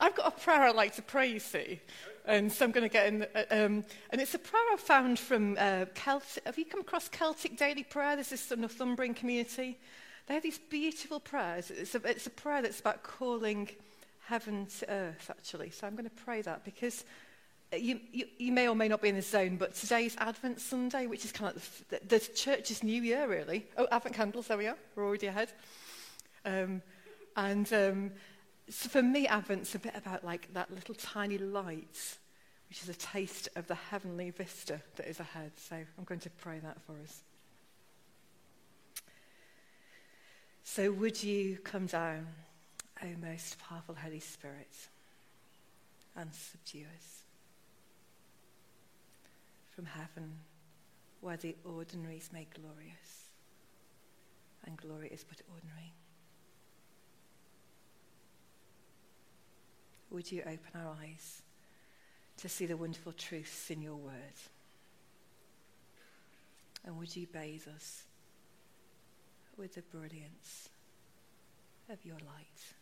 I've 0.00 0.14
got 0.14 0.26
a 0.28 0.40
prayer 0.40 0.62
I 0.62 0.70
like 0.70 0.94
to 0.96 1.02
pray, 1.02 1.26
you 1.26 1.40
see. 1.40 1.80
And 2.24 2.52
so 2.52 2.64
I'm 2.64 2.72
going 2.72 2.88
to 2.88 2.92
get 2.92 3.06
in. 3.06 3.26
Uh, 3.34 3.44
um, 3.50 3.84
and 4.10 4.20
it's 4.20 4.34
a 4.34 4.38
prayer 4.38 4.62
I 4.72 4.76
found 4.76 5.18
from 5.18 5.56
uh, 5.58 5.86
Celtic. 5.94 6.44
Have 6.44 6.58
you 6.58 6.66
come 6.66 6.80
across 6.80 7.08
Celtic 7.08 7.56
Daily 7.56 7.82
Prayer? 7.82 8.16
This 8.16 8.32
is 8.32 8.46
the 8.46 8.56
Northumbrian 8.56 9.14
community. 9.14 9.78
They 10.26 10.34
have 10.34 10.42
these 10.42 10.58
beautiful 10.58 11.20
prayers. 11.20 11.70
It's 11.70 11.94
a, 11.94 12.02
it's 12.04 12.26
a 12.26 12.30
prayer 12.30 12.62
that's 12.62 12.80
about 12.80 13.02
calling 13.02 13.70
heaven 14.26 14.66
to 14.78 14.90
earth, 14.90 15.30
actually. 15.30 15.70
So 15.70 15.86
I'm 15.86 15.94
going 15.94 16.04
to 16.04 16.22
pray 16.24 16.42
that 16.42 16.64
because 16.64 17.04
you, 17.74 17.98
you, 18.12 18.26
you 18.38 18.52
may 18.52 18.68
or 18.68 18.76
may 18.76 18.88
not 18.88 19.00
be 19.00 19.08
in 19.08 19.16
the 19.16 19.22
zone, 19.22 19.56
but 19.56 19.74
today's 19.74 20.14
Advent 20.18 20.60
Sunday, 20.60 21.06
which 21.06 21.24
is 21.24 21.32
kind 21.32 21.56
of 21.56 21.84
the, 21.88 21.98
the, 21.98 22.18
the 22.18 22.20
church's 22.20 22.82
new 22.82 23.02
year, 23.02 23.26
really. 23.26 23.66
Oh, 23.76 23.88
Advent 23.90 24.14
candles, 24.14 24.48
there 24.48 24.58
we 24.58 24.66
are. 24.66 24.76
We're 24.94 25.06
already 25.06 25.26
ahead. 25.26 25.50
Um, 26.44 26.82
and 27.36 27.72
um, 27.72 28.10
so 28.70 28.88
for 28.88 29.02
me, 29.02 29.26
Advent's 29.26 29.74
a 29.74 29.78
bit 29.78 29.94
about 29.94 30.24
like 30.24 30.52
that 30.54 30.70
little 30.70 30.94
tiny 30.94 31.38
light, 31.38 32.18
which 32.68 32.82
is 32.82 32.88
a 32.88 32.94
taste 32.94 33.48
of 33.56 33.66
the 33.66 33.74
heavenly 33.74 34.30
vista 34.30 34.80
that 34.96 35.06
is 35.06 35.20
ahead. 35.20 35.52
So 35.56 35.76
I'm 35.76 36.04
going 36.04 36.20
to 36.20 36.30
pray 36.30 36.58
that 36.58 36.80
for 36.82 36.92
us. 37.02 37.22
So 40.64 40.92
would 40.92 41.22
you 41.22 41.58
come 41.64 41.86
down, 41.86 42.26
O 43.02 43.06
most 43.22 43.58
powerful 43.58 43.94
Holy 43.94 44.20
Spirit, 44.20 44.76
and 46.14 46.32
subdue 46.32 46.84
us? 46.96 47.22
From 49.70 49.86
heaven, 49.86 50.40
where 51.20 51.38
the 51.38 51.56
ordinaries 51.64 52.28
make 52.32 52.52
glorious, 52.60 53.30
and 54.66 54.76
glory 54.76 55.08
is 55.08 55.24
but 55.24 55.40
ordinary. 55.52 55.94
Would 60.10 60.30
you 60.30 60.42
open 60.42 60.70
our 60.74 60.96
eyes 61.02 61.42
to 62.38 62.48
see 62.48 62.66
the 62.66 62.76
wonderful 62.76 63.12
truths 63.12 63.70
in 63.70 63.82
your 63.82 63.96
word? 63.96 64.38
And 66.84 66.96
would 66.98 67.14
you 67.14 67.26
bathe 67.26 67.66
us 67.74 68.04
with 69.56 69.74
the 69.74 69.82
brilliance 69.82 70.68
of 71.90 72.04
your 72.04 72.16
light, 72.16 72.74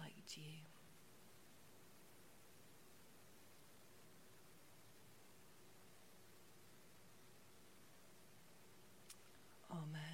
like 0.00 0.14
dew? 0.26 0.40
Amen. 9.70 10.07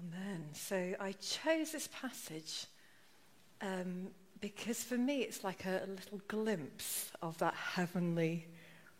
Amen. 0.00 0.46
So 0.52 0.94
I 0.98 1.12
chose 1.12 1.72
this 1.72 1.88
passage 1.88 2.66
um, 3.60 4.08
because 4.40 4.82
for 4.82 4.96
me 4.96 5.22
it's 5.22 5.44
like 5.44 5.66
a, 5.66 5.82
a 5.84 5.88
little 5.88 6.20
glimpse 6.28 7.10
of 7.20 7.36
that 7.38 7.54
heavenly 7.54 8.46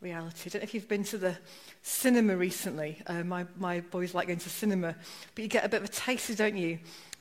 reality. 0.01 0.43
I 0.47 0.49
don't 0.51 0.61
know 0.61 0.65
if 0.65 0.75
you've 0.75 0.89
been 0.89 1.05
to 1.05 1.19
the 1.19 1.37
cinema 1.83 2.37
recently. 2.37 3.01
Uh, 3.07 3.23
my, 3.23 3.47
my 3.59 3.81
boys 3.81 4.15
like 4.15 4.27
going 4.27 4.41
to 4.41 4.51
cinema. 4.51 4.95
But 5.35 5.43
you 5.43 5.49
get 5.49 5.65
a 5.65 5.69
bit 5.69 5.83
of 5.83 5.89
a 5.89 5.93
taste, 5.93 6.37
don't 6.37 6.57
you, 6.57 6.79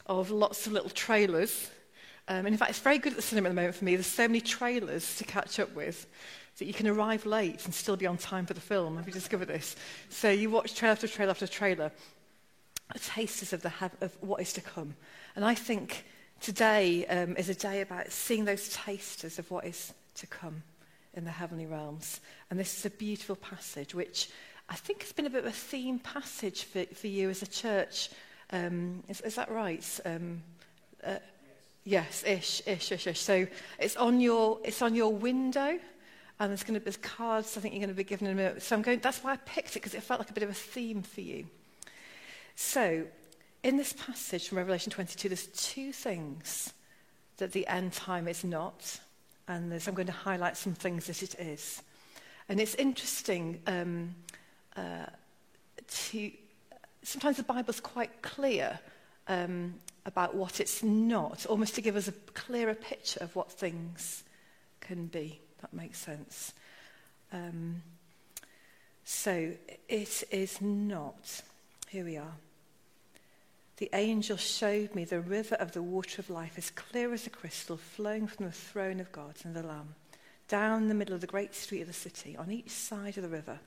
of 0.07 0.29
lots 0.29 0.67
of 0.67 0.73
little 0.73 0.89
trailers. 0.89 1.69
Um, 2.27 2.45
and 2.45 2.49
in 2.49 2.57
fact, 2.57 2.71
it's 2.71 2.79
very 2.79 2.97
good 2.97 3.13
at 3.13 3.17
the 3.17 3.21
cinema 3.21 3.47
at 3.47 3.51
the 3.51 3.61
moment 3.61 3.75
for 3.75 3.85
me. 3.85 3.95
There's 3.95 4.07
so 4.07 4.27
many 4.27 4.41
trailers 4.41 5.15
to 5.17 5.23
catch 5.23 5.59
up 5.59 5.73
with 5.73 6.05
that 6.57 6.65
you 6.65 6.73
can 6.73 6.87
arrive 6.87 7.25
late 7.25 7.63
and 7.63 7.73
still 7.73 7.95
be 7.95 8.07
on 8.07 8.17
time 8.17 8.45
for 8.45 8.53
the 8.53 8.61
film. 8.61 8.97
Have 8.97 9.07
you 9.07 9.13
discovered 9.13 9.47
this? 9.47 9.77
So 10.09 10.29
you 10.29 10.49
watch 10.49 10.75
trailer 10.75 10.91
after 10.91 11.07
trailer 11.07 11.31
after 11.31 11.47
trailer 11.47 11.91
tasters 12.97 13.53
of, 13.53 13.61
the, 13.61 13.71
of 14.01 14.17
what 14.21 14.41
is 14.41 14.53
to 14.53 14.61
come. 14.61 14.95
And 15.35 15.45
I 15.45 15.53
think 15.53 16.05
today 16.41 17.05
um, 17.05 17.37
is 17.37 17.49
a 17.49 17.55
day 17.55 17.81
about 17.81 18.11
seeing 18.11 18.45
those 18.45 18.69
tasters 18.69 19.37
of 19.37 19.51
what 19.51 19.65
is 19.65 19.93
to 20.15 20.27
come 20.27 20.63
in 21.13 21.25
the 21.25 21.31
heavenly 21.31 21.65
realms. 21.65 22.19
And 22.49 22.59
this 22.59 22.77
is 22.77 22.85
a 22.85 22.89
beautiful 22.89 23.35
passage, 23.35 23.93
which 23.93 24.29
I 24.69 24.75
think 24.75 25.01
has 25.01 25.11
been 25.11 25.25
a 25.25 25.29
bit 25.29 25.45
of 25.45 25.51
a 25.51 25.51
theme 25.51 25.99
passage 25.99 26.63
for, 26.63 26.85
for 26.85 27.07
you 27.07 27.29
as 27.29 27.41
a 27.41 27.47
church. 27.47 28.09
Um, 28.51 29.03
is, 29.07 29.21
is 29.21 29.35
that 29.35 29.51
right? 29.51 29.99
Um, 30.05 30.41
uh, 31.05 31.17
yes, 31.83 32.23
ish, 32.25 32.61
ish, 32.65 32.91
ish, 32.91 33.07
ish. 33.07 33.19
So 33.19 33.47
it's 33.77 33.97
on 33.97 34.19
your, 34.19 34.59
it's 34.63 34.81
on 34.81 34.95
your 34.95 35.13
window. 35.13 35.79
And 36.41 36.51
there's 36.51 36.63
going 36.63 36.79
to 36.79 36.85
be 36.85 36.91
cards 37.01 37.57
I 37.57 37.59
think 37.59 37.73
you're 37.73 37.81
going 37.81 37.89
to 37.89 37.95
be 37.95 38.05
given 38.05 38.27
in 38.27 38.33
a 38.33 38.35
minute. 38.35 38.61
So 38.61 38.75
I'm 38.75 38.81
going, 38.81 38.99
that's 38.99 39.21
why 39.23 39.33
I 39.33 39.37
picked 39.37 39.71
it, 39.71 39.79
because 39.79 39.93
it 39.93 40.03
felt 40.03 40.21
like 40.21 40.29
a 40.29 40.33
bit 40.33 40.43
of 40.43 40.49
a 40.49 40.53
theme 40.53 41.01
for 41.01 41.21
you. 41.21 41.45
So, 42.61 43.05
in 43.63 43.77
this 43.77 43.93
passage 43.93 44.49
from 44.49 44.57
Revelation 44.57 44.91
22, 44.91 45.29
there's 45.29 45.47
two 45.47 45.93
things 45.93 46.73
that 47.37 47.53
the 47.53 47.65
end 47.67 47.93
time 47.93 48.27
is 48.27 48.43
not, 48.43 48.99
and 49.47 49.71
I'm 49.71 49.93
going 49.93 50.07
to 50.07 50.11
highlight 50.11 50.57
some 50.57 50.73
things 50.73 51.07
that 51.07 51.23
it 51.23 51.35
is. 51.39 51.81
And 52.49 52.59
it's 52.59 52.75
interesting 52.75 53.61
um, 53.65 54.13
uh, 54.75 55.05
to. 55.87 56.31
Sometimes 57.01 57.37
the 57.37 57.43
Bible's 57.43 57.79
quite 57.79 58.21
clear 58.21 58.77
um, 59.29 59.75
about 60.05 60.35
what 60.35 60.59
it's 60.59 60.83
not, 60.83 61.45
almost 61.45 61.75
to 61.75 61.81
give 61.81 61.95
us 61.95 62.09
a 62.09 62.13
clearer 62.33 62.75
picture 62.75 63.23
of 63.23 63.33
what 63.37 63.53
things 63.53 64.25
can 64.81 65.05
be. 65.05 65.39
That 65.61 65.73
makes 65.73 65.97
sense. 65.97 66.53
Um, 67.31 67.83
so 69.05 69.53
it 69.87 70.23
is 70.29 70.59
not. 70.59 71.41
Here 71.87 72.03
we 72.03 72.17
are. 72.17 72.33
The 73.79 73.89
angel 73.93 74.35
showed 74.35 74.93
me 74.93 75.05
the 75.05 75.21
river 75.21 75.55
of 75.55 75.71
the 75.71 75.81
water 75.81 76.19
of 76.19 76.29
life, 76.29 76.57
as 76.57 76.69
clear 76.69 77.13
as 77.13 77.25
a 77.25 77.29
crystal, 77.29 77.77
flowing 77.77 78.27
from 78.27 78.45
the 78.45 78.51
throne 78.51 78.99
of 78.99 79.13
God 79.13 79.35
and 79.45 79.55
the 79.55 79.63
Lamb. 79.63 79.95
Down 80.49 80.89
the 80.89 80.93
middle 80.93 81.15
of 81.15 81.21
the 81.21 81.27
great 81.27 81.55
street 81.55 81.79
of 81.79 81.87
the 81.87 81.93
city, 81.93 82.35
on 82.35 82.51
each 82.51 82.71
side 82.71 83.15
of 83.15 83.23
the 83.23 83.29
river, 83.29 83.57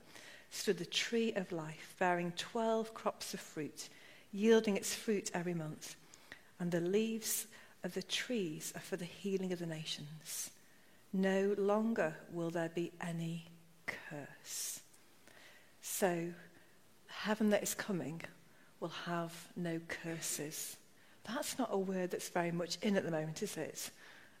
stood 0.51 0.77
the 0.77 0.85
tree 0.85 1.33
of 1.33 1.51
life, 1.51 1.95
bearing 1.97 2.31
twelve 2.37 2.93
crops 2.93 3.33
of 3.33 3.39
fruit, 3.39 3.89
yielding 4.31 4.77
its 4.77 4.93
fruit 4.93 5.31
every 5.33 5.55
month. 5.55 5.95
And 6.59 6.69
the 6.69 6.79
leaves 6.79 7.47
of 7.83 7.95
the 7.95 8.03
trees 8.03 8.71
are 8.75 8.81
for 8.81 8.97
the 8.97 9.05
healing 9.05 9.51
of 9.51 9.57
the 9.57 9.65
nations. 9.65 10.51
No 11.11 11.55
longer 11.57 12.15
will 12.31 12.51
there 12.51 12.69
be 12.69 12.91
any 13.01 13.45
curse. 13.87 14.79
So, 15.81 16.33
heaven 17.07 17.49
that 17.49 17.63
is 17.63 17.73
coming 17.73 18.21
will 18.83 18.89
have 19.05 19.33
no 19.55 19.79
curses. 19.87 20.75
That's 21.23 21.57
not 21.57 21.69
a 21.71 21.77
word 21.77 22.11
that's 22.11 22.27
very 22.27 22.51
much 22.51 22.77
in 22.81 22.97
at 22.97 23.05
the 23.05 23.11
moment, 23.11 23.41
is 23.41 23.55
it? 23.55 23.89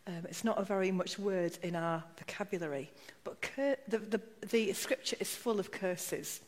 Um, 0.05 0.25
it's 0.25 0.43
not 0.43 0.59
a 0.59 0.63
very 0.63 0.91
much 0.91 1.17
word 1.17 1.57
in 1.63 1.77
our 1.77 2.03
vocabulary. 2.17 2.91
But 3.23 3.41
cur- 3.41 3.77
the, 3.87 3.99
the, 3.99 4.21
the 4.49 4.73
scripture 4.73 5.15
is 5.21 5.33
full 5.33 5.61
of 5.61 5.71
curses. 5.71 6.41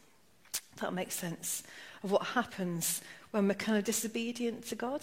That 0.82 0.94
makes 0.94 1.16
sense 1.16 1.64
of 2.04 2.12
what 2.12 2.24
happens 2.24 3.00
when 3.32 3.48
we're 3.48 3.54
kind 3.54 3.78
of 3.78 3.86
disobedient 3.86 4.66
to 4.66 4.76
God. 4.76 5.02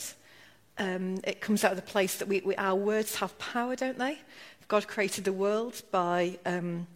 Um, 0.77 1.19
it 1.25 1.41
comes 1.41 1.65
out 1.65 1.73
of 1.73 1.77
the 1.77 1.83
place 1.83 2.17
that 2.17 2.29
we, 2.29 2.43
we, 2.43 2.55
our 2.57 2.77
words 2.77 3.17
have 3.17 3.39
power, 3.39 3.75
don't 3.75 3.99
they? 3.99 4.19
God 4.69 4.87
created 4.87 5.25
the 5.25 5.33
world 5.33 5.81
by, 5.91 6.39
um, 6.45 6.87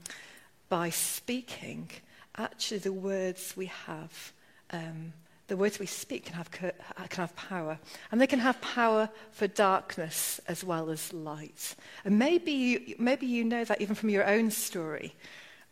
by 0.69 0.91
speaking. 0.91 1.89
Actually, 2.37 2.79
the 2.79 2.93
words 2.93 3.55
we 3.57 3.67
have 3.87 4.33
um, 4.73 5.15
the 5.49 5.57
words 5.57 5.79
we 5.79 5.87
speak 5.87 6.27
can 6.27 6.35
have, 6.35 6.51
can 6.51 6.73
have 7.11 7.37
power. 7.37 7.79
And 8.11 8.21
they 8.21 8.27
can 8.27 8.41
have 8.41 8.61
power 8.61 9.09
for 9.31 9.47
darkness 9.47 10.41
as 10.49 10.65
well 10.65 10.91
as 10.91 11.13
light. 11.13 11.77
And 12.05 12.19
maybe 12.19 12.53
you, 12.53 12.95
maybe 12.99 13.27
you 13.27 13.45
know 13.45 13.65
that 13.65 13.81
even 13.81 13.95
from 13.95 14.11
your 14.11 14.27
own 14.27 14.51
story, 14.51 15.15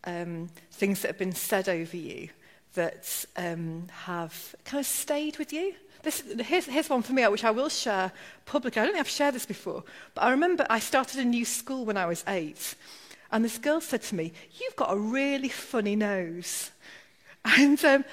um, 0.05 0.49
things 0.71 1.03
that 1.03 1.09
have 1.09 1.19
been 1.19 1.34
said 1.34 1.69
over 1.69 1.97
you 1.97 2.29
that 2.75 3.25
um, 3.37 3.87
have 4.05 4.55
kind 4.65 4.81
of 4.81 4.87
stayed 4.87 5.39
with 5.39 5.53
you. 5.53 5.75
This, 6.03 6.23
here's, 6.41 6.67
here's 6.67 6.91
one 6.91 7.03
for 7.03 7.13
me, 7.13 7.27
which 7.29 7.45
I 7.45 7.51
will 7.51 7.69
share 7.69 8.13
publicly. 8.45 8.83
I 8.83 8.84
don't 8.84 8.95
think 8.95 9.07
I've 9.07 9.10
shared 9.10 9.34
this 9.34 9.47
before, 9.47 9.84
but 10.15 10.22
I 10.22 10.31
remember 10.31 10.66
I 10.69 10.78
started 10.78 11.21
a 11.21 11.25
new 11.25 11.45
school 11.45 11.84
when 11.84 11.97
I 11.97 12.07
was 12.07 12.25
eight. 12.28 12.75
And 13.33 13.45
this 13.45 13.59
girl 13.59 13.81
said 13.81 14.03
to 14.03 14.15
me, 14.15 14.33
You've 14.60 14.77
got 14.77 14.93
a 14.93 14.97
really 14.97 15.48
funny 15.48 15.97
nose. 15.97 16.71
And 17.59 17.84
um, 17.84 18.07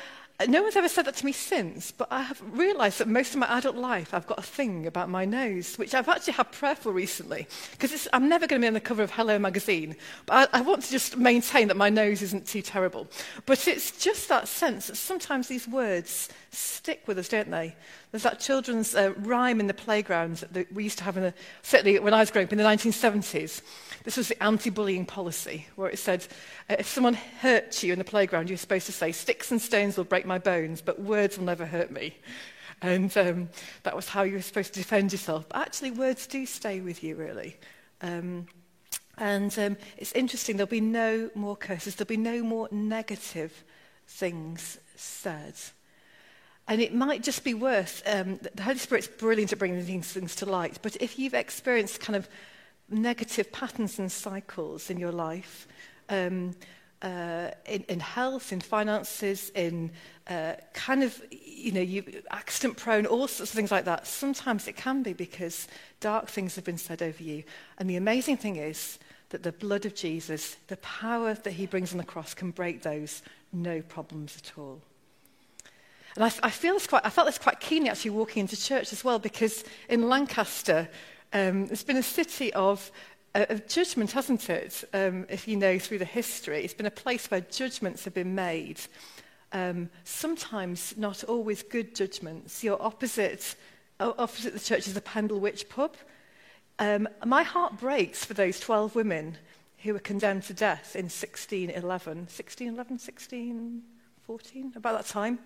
no 0.47 0.63
one's 0.63 0.75
ever 0.75 0.89
said 0.89 1.05
that 1.05 1.15
to 1.17 1.25
me 1.25 1.31
since, 1.31 1.91
but 1.91 2.07
I 2.11 2.21
have 2.21 2.41
realized 2.51 2.99
that 2.99 3.07
most 3.07 3.33
of 3.33 3.39
my 3.39 3.57
adult 3.57 3.75
life 3.75 4.13
I've 4.13 4.27
got 4.27 4.39
a 4.39 4.43
thing 4.43 4.85
about 4.87 5.09
my 5.09 5.25
nose, 5.25 5.75
which 5.75 5.93
I've 5.93 6.07
actually 6.07 6.33
had 6.33 6.51
prayer 6.51 6.75
for 6.75 6.91
recently. 6.91 7.47
Because 7.71 8.07
I'm 8.13 8.29
never 8.29 8.47
going 8.47 8.61
to 8.61 8.63
be 8.63 8.67
on 8.67 8.73
the 8.73 8.79
cover 8.79 9.03
of 9.03 9.11
Hello 9.11 9.37
magazine, 9.39 9.95
but 10.25 10.49
I, 10.53 10.59
I 10.59 10.61
want 10.61 10.83
to 10.83 10.91
just 10.91 11.17
maintain 11.17 11.67
that 11.67 11.77
my 11.77 11.89
nose 11.89 12.21
isn't 12.21 12.47
too 12.47 12.61
terrible. 12.61 13.07
But 13.45 13.67
it's 13.67 13.91
just 14.03 14.29
that 14.29 14.47
sense 14.47 14.87
that 14.87 14.97
sometimes 14.97 15.47
these 15.47 15.67
words 15.67 16.29
stick 16.51 17.03
with 17.07 17.17
us, 17.17 17.29
don't 17.29 17.49
they? 17.49 17.75
There's 18.11 18.23
that 18.23 18.39
children's 18.39 18.93
uh, 18.93 19.13
rhyme 19.17 19.59
in 19.59 19.67
the 19.67 19.73
playground 19.73 20.37
that 20.51 20.71
we 20.73 20.83
used 20.83 20.97
to 20.97 21.03
have, 21.05 21.17
in 21.17 21.33
certainly 21.61 21.97
when 21.99 22.13
I 22.13 22.19
was 22.19 22.31
growing 22.31 22.47
up 22.47 22.51
in 22.51 22.57
the 22.57 22.63
1970s. 22.63 23.61
This 24.03 24.17
was 24.17 24.27
the 24.27 24.43
anti-bullying 24.43 25.05
policy, 25.05 25.67
where 25.75 25.89
it 25.89 25.97
said, 25.99 26.27
uh, 26.69 26.75
if 26.79 26.87
someone 26.87 27.13
hurt 27.13 27.81
you 27.83 27.93
in 27.93 27.99
the 27.99 28.05
playground, 28.05 28.49
you're 28.49 28.57
supposed 28.57 28.85
to 28.87 28.91
say, 28.91 29.11
sticks 29.11 29.51
and 29.51 29.61
stones 29.61 29.97
will 29.97 30.03
break 30.03 30.25
my 30.25 30.39
bones, 30.39 30.81
but 30.81 30.99
words 30.99 31.37
will 31.37 31.45
never 31.45 31.65
hurt 31.65 31.91
me. 31.91 32.17
and 32.81 33.15
um, 33.17 33.49
that 33.83 33.95
was 33.95 34.09
how 34.09 34.23
you 34.23 34.33
were 34.33 34.41
supposed 34.41 34.73
to 34.73 34.79
defend 34.79 35.11
yourself. 35.11 35.47
But 35.49 35.61
actually, 35.61 35.91
words 35.91 36.27
do 36.27 36.45
stay 36.45 36.81
with 36.81 37.03
you, 37.03 37.15
really. 37.15 37.57
Um, 38.01 38.47
and 39.17 39.57
um, 39.59 39.77
it's 39.97 40.11
interesting, 40.13 40.57
there'll 40.57 40.69
be 40.69 40.81
no 40.81 41.29
more 41.35 41.55
curses, 41.55 41.95
there'll 41.95 42.07
be 42.07 42.17
no 42.17 42.43
more 42.43 42.67
negative 42.71 43.63
things 44.07 44.79
said. 44.95 45.53
And 46.71 46.79
it 46.79 46.93
might 46.95 47.21
just 47.21 47.43
be 47.43 47.53
worth, 47.53 48.01
um, 48.05 48.39
the 48.55 48.63
Holy 48.63 48.77
Spirit's 48.77 49.05
brilliant 49.05 49.51
at 49.51 49.59
bringing 49.59 49.85
these 49.85 50.07
things 50.07 50.37
to 50.37 50.45
light, 50.45 50.79
but 50.81 50.95
if 51.01 51.19
you've 51.19 51.33
experienced 51.33 51.99
kind 51.99 52.15
of 52.15 52.29
negative 52.89 53.51
patterns 53.51 53.99
and 53.99 54.09
cycles 54.09 54.89
in 54.89 54.97
your 54.97 55.11
life, 55.11 55.67
um, 56.07 56.55
uh, 57.01 57.49
in, 57.65 57.83
in 57.89 57.99
health, 57.99 58.53
in 58.53 58.61
finances, 58.61 59.51
in 59.53 59.91
uh, 60.29 60.53
kind 60.73 61.03
of, 61.03 61.21
you 61.29 61.73
know, 61.73 61.81
you, 61.81 62.05
accident 62.31 62.77
prone, 62.77 63.05
all 63.05 63.27
sorts 63.27 63.51
of 63.51 63.55
things 63.55 63.69
like 63.69 63.83
that. 63.83 64.07
Sometimes 64.07 64.65
it 64.69 64.77
can 64.77 65.03
be 65.03 65.11
because 65.11 65.67
dark 65.99 66.29
things 66.29 66.55
have 66.55 66.63
been 66.63 66.77
said 66.77 67.01
over 67.01 67.21
you. 67.21 67.43
And 67.79 67.89
the 67.89 67.97
amazing 67.97 68.37
thing 68.37 68.55
is 68.55 68.97
that 69.31 69.43
the 69.43 69.51
blood 69.51 69.85
of 69.85 69.93
Jesus, 69.93 70.55
the 70.67 70.77
power 70.77 71.33
that 71.33 71.51
he 71.51 71.65
brings 71.65 71.91
on 71.91 71.97
the 71.97 72.05
cross, 72.05 72.33
can 72.33 72.51
break 72.51 72.81
those 72.81 73.23
no 73.51 73.81
problems 73.81 74.37
at 74.37 74.57
all. 74.57 74.81
And 76.15 76.25
I, 76.25 76.31
I, 76.43 76.49
feel 76.49 76.73
this 76.73 76.87
quite, 76.87 77.05
I 77.05 77.09
felt 77.09 77.27
this 77.27 77.37
quite 77.37 77.59
keenly 77.59 77.89
actually 77.89 78.11
walking 78.11 78.41
into 78.41 78.61
church 78.61 78.91
as 78.91 79.03
well, 79.03 79.19
because 79.19 79.63
in 79.89 80.09
Lancaster, 80.09 80.89
um, 81.33 81.67
it's 81.71 81.83
been 81.83 81.97
a 81.97 82.03
city 82.03 82.53
of 82.53 82.91
of 83.33 83.67
judgment, 83.67 84.11
hasn't 84.11 84.49
it? 84.49 84.83
Um, 84.93 85.25
if 85.29 85.47
you 85.47 85.55
know 85.55 85.79
through 85.79 85.99
the 85.99 86.05
history, 86.05 86.63
it's 86.63 86.73
been 86.73 86.85
a 86.85 86.91
place 86.91 87.31
where 87.31 87.41
judgments 87.41 88.03
have 88.03 88.13
been 88.13 88.35
made. 88.35 88.81
Um, 89.53 89.89
sometimes 90.03 90.95
not 90.97 91.23
always 91.23 91.63
good 91.63 91.95
judgments. 91.95 92.63
Your 92.63 92.81
opposite, 92.81 93.55
opposite 93.99 94.53
the 94.53 94.59
church 94.59 94.87
is 94.87 94.93
the 94.93 95.01
Pendle 95.01 95.39
Witch 95.39 95.69
pub. 95.69 95.95
Um, 96.79 97.07
my 97.25 97.43
heart 97.43 97.79
breaks 97.79 98.25
for 98.25 98.33
those 98.33 98.59
12 98.59 98.95
women 98.95 99.37
who 99.79 99.93
were 99.93 99.99
condemned 99.99 100.43
to 100.43 100.53
death 100.53 100.95
in 100.95 101.05
1611, 101.05 101.81
1611, 101.83 102.93
1614, 102.93 104.73
about 104.75 104.97
that 104.97 105.07
time. 105.07 105.39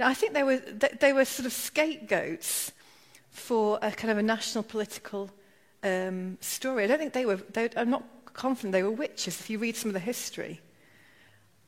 Know, 0.00 0.06
I 0.06 0.14
think 0.14 0.32
they 0.32 0.42
were, 0.42 0.56
they, 0.56 1.12
were 1.12 1.26
sort 1.26 1.44
of 1.44 1.52
scapegoats 1.52 2.72
for 3.30 3.78
a 3.82 3.90
kind 3.90 4.10
of 4.10 4.16
a 4.16 4.22
national 4.22 4.64
political 4.64 5.30
um, 5.84 6.38
story. 6.40 6.84
I 6.84 6.86
don't 6.86 6.98
think 6.98 7.12
they 7.12 7.26
were, 7.26 7.36
they, 7.36 7.68
I'm 7.76 7.90
not 7.90 8.04
confident 8.32 8.72
they 8.72 8.82
were 8.82 8.90
witches 8.90 9.38
if 9.38 9.50
you 9.50 9.58
read 9.58 9.76
some 9.76 9.90
of 9.90 9.92
the 9.92 10.00
history. 10.00 10.62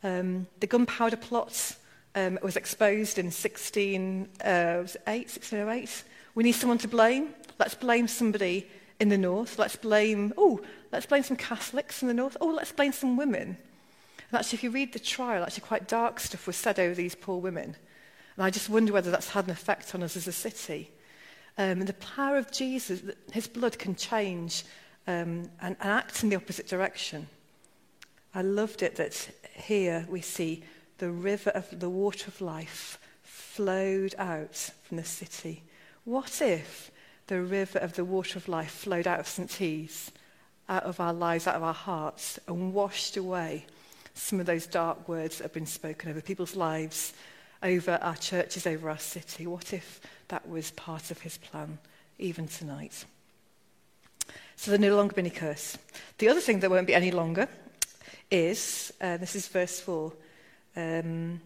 Um, 0.02 0.46
the 0.60 0.66
gunpowder 0.66 1.18
plot 1.18 1.76
um, 2.14 2.38
was 2.42 2.56
exposed 2.56 3.18
in 3.18 3.26
1608, 3.26 4.30
uh, 4.42 4.78
1608. 4.80 6.04
We 6.34 6.42
need 6.42 6.52
someone 6.52 6.78
to 6.78 6.88
blame. 6.88 7.34
Let's 7.58 7.74
blame 7.74 8.08
somebody 8.08 8.66
in 8.98 9.10
the 9.10 9.18
north. 9.18 9.58
Let's 9.58 9.76
blame, 9.76 10.32
oh, 10.38 10.62
let's 10.90 11.04
blame 11.04 11.22
some 11.22 11.36
Catholics 11.36 12.00
in 12.00 12.08
the 12.08 12.14
north. 12.14 12.38
Oh, 12.40 12.46
let's 12.46 12.72
blame 12.72 12.92
some 12.92 13.18
women. 13.18 13.58
And 14.30 14.38
actually, 14.38 14.56
if 14.56 14.62
you 14.62 14.70
read 14.70 14.94
the 14.94 14.98
trial, 14.98 15.42
actually 15.42 15.64
quite 15.64 15.86
dark 15.86 16.18
stuff 16.18 16.46
was 16.46 16.56
said 16.56 16.78
over 16.78 16.94
these 16.94 17.14
poor 17.14 17.38
women. 17.38 17.76
And 18.36 18.44
I 18.44 18.50
just 18.50 18.68
wonder 18.68 18.92
whether 18.92 19.10
that's 19.10 19.30
had 19.30 19.44
an 19.46 19.50
effect 19.50 19.94
on 19.94 20.02
us 20.02 20.16
as 20.16 20.26
a 20.26 20.32
city. 20.32 20.90
Um, 21.58 21.80
and 21.80 21.86
the 21.86 21.94
power 21.94 22.38
of 22.38 22.50
Jesus, 22.50 23.02
his 23.32 23.46
blood 23.46 23.78
can 23.78 23.94
change 23.94 24.64
um, 25.06 25.50
and, 25.60 25.76
and 25.80 25.90
act 25.90 26.22
in 26.22 26.30
the 26.30 26.36
opposite 26.36 26.66
direction. 26.66 27.28
I 28.34 28.42
loved 28.42 28.82
it 28.82 28.96
that 28.96 29.28
here 29.54 30.06
we 30.08 30.22
see 30.22 30.64
the 30.98 31.10
river 31.10 31.50
of 31.50 31.78
the 31.78 31.90
water 31.90 32.28
of 32.28 32.40
life 32.40 32.98
flowed 33.22 34.14
out 34.18 34.70
from 34.82 34.96
the 34.96 35.04
city. 35.04 35.62
What 36.04 36.40
if 36.40 36.90
the 37.26 37.42
river 37.42 37.78
of 37.78 37.94
the 37.94 38.04
water 38.04 38.38
of 38.38 38.48
life 38.48 38.70
flowed 38.70 39.06
out 39.06 39.20
of 39.20 39.28
St. 39.28 39.50
T's, 39.50 40.10
out 40.68 40.84
of 40.84 41.00
our 41.00 41.12
lives, 41.12 41.46
out 41.46 41.56
of 41.56 41.62
our 41.62 41.74
hearts, 41.74 42.38
and 42.48 42.72
washed 42.72 43.16
away 43.16 43.66
some 44.14 44.40
of 44.40 44.46
those 44.46 44.66
dark 44.66 45.08
words 45.08 45.38
that 45.38 45.44
have 45.44 45.52
been 45.52 45.66
spoken 45.66 46.10
over 46.10 46.20
people's 46.20 46.56
lives, 46.56 47.12
over 47.62 47.98
our 48.02 48.16
churches, 48.16 48.66
over 48.66 48.90
our 48.90 48.98
city? 48.98 49.46
What 49.46 49.72
if 49.72 50.00
that 50.28 50.48
was 50.48 50.70
part 50.72 51.10
of 51.10 51.20
his 51.20 51.38
plan, 51.38 51.78
even 52.18 52.48
tonight? 52.48 53.04
So 54.56 54.70
there'll 54.70 54.90
no 54.90 54.96
longer 54.96 55.14
be 55.14 55.22
any 55.22 55.30
curse. 55.30 55.76
The 56.18 56.28
other 56.28 56.40
thing 56.40 56.60
that 56.60 56.70
won't 56.70 56.86
be 56.86 56.94
any 56.94 57.10
longer 57.10 57.48
is, 58.30 58.92
uh, 59.00 59.16
this 59.16 59.34
is 59.34 59.48
verse 59.48 59.80
4, 59.80 60.12
um, 60.76 61.40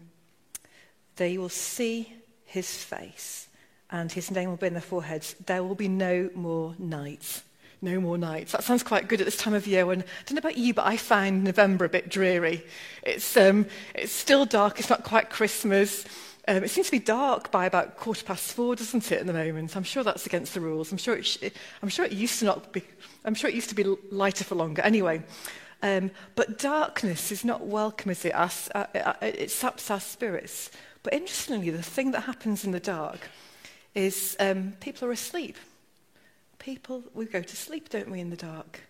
they 1.15 1.37
will 1.37 1.49
see 1.49 2.13
his 2.45 2.83
face 2.83 3.47
and 3.89 4.11
his 4.11 4.31
name 4.31 4.49
will 4.49 4.57
be 4.57 4.67
in 4.67 4.73
their 4.73 4.81
foreheads. 4.81 5.35
There 5.45 5.63
will 5.63 5.75
be 5.75 5.87
no 5.87 6.29
more 6.35 6.75
nights. 6.77 7.43
No 7.81 7.99
more 7.99 8.17
nights. 8.17 8.53
That 8.53 8.63
sounds 8.63 8.81
quite 8.81 9.07
good 9.07 9.21
at 9.21 9.25
this 9.25 9.37
time 9.37 9.53
of 9.53 9.67
year 9.67 9.85
when, 9.85 10.01
I 10.01 10.05
don't 10.25 10.33
know 10.33 10.39
about 10.39 10.57
you, 10.57 10.73
but 10.73 10.87
I 10.87 10.97
find 10.97 11.43
November 11.43 11.85
a 11.85 11.89
bit 11.89 12.09
dreary. 12.09 12.63
It's, 13.03 13.37
um, 13.37 13.67
it's 13.93 14.11
still 14.11 14.45
dark, 14.45 14.79
it's 14.79 14.89
not 14.89 15.03
quite 15.03 15.29
Christmas. 15.29 16.05
Um, 16.47 16.63
it 16.63 16.69
seems 16.69 16.87
to 16.87 16.91
be 16.91 16.99
dark 16.99 17.51
by 17.51 17.65
about 17.65 17.97
quarter 17.97 18.23
past 18.23 18.53
four, 18.53 18.75
doesn't 18.75 19.11
it, 19.11 19.19
at 19.19 19.27
the 19.27 19.33
moment? 19.33 19.75
I'm 19.75 19.83
sure 19.83 20.03
that's 20.03 20.25
against 20.25 20.53
the 20.53 20.61
rules. 20.61 20.91
I'm 20.91 20.97
sure 20.97 21.15
it, 21.15 21.25
sh- 21.25 21.49
I'm 21.83 21.89
sure 21.89 22.05
it 22.05 22.13
used 22.13 22.39
to 22.39 22.45
not 22.45 22.71
be, 22.71 22.83
I'm 23.25 23.35
sure 23.35 23.49
it 23.49 23.55
used 23.55 23.69
to 23.69 23.75
be 23.75 23.83
lighter 24.11 24.43
for 24.43 24.55
longer. 24.55 24.81
Anyway, 24.81 25.21
um, 25.83 26.09
but 26.35 26.57
darkness 26.57 27.31
is 27.31 27.45
not 27.45 27.67
welcome, 27.67 28.09
is 28.09 28.25
it? 28.25 28.33
Our, 28.33 28.49
uh, 28.73 28.85
uh, 28.95 29.13
it 29.21 29.51
saps 29.51 29.91
our 29.91 29.99
spirits. 29.99 30.71
But 31.03 31.13
interestingly, 31.13 31.69
the 31.69 31.83
thing 31.83 32.11
that 32.11 32.21
happens 32.21 32.63
in 32.65 32.71
the 32.71 32.79
dark 32.79 33.19
is 33.93 34.35
um, 34.39 34.73
people 34.79 35.07
are 35.07 35.11
asleep. 35.11 35.57
People, 36.59 37.03
we 37.13 37.25
go 37.25 37.41
to 37.41 37.55
sleep, 37.55 37.89
don't 37.89 38.09
we, 38.09 38.19
in 38.19 38.29
the 38.29 38.35
dark? 38.35 38.81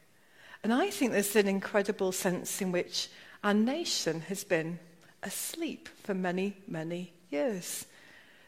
And 0.64 0.74
I 0.74 0.90
think 0.90 1.12
there's 1.12 1.36
an 1.36 1.48
incredible 1.48 2.12
sense 2.12 2.62
in 2.62 2.72
which 2.72 3.10
our 3.44 3.54
nation 3.54 4.22
has 4.22 4.44
been 4.44 4.80
asleep 5.24 5.90
for 6.04 6.14
many, 6.14 6.58
many 6.68 7.14
years. 7.30 7.86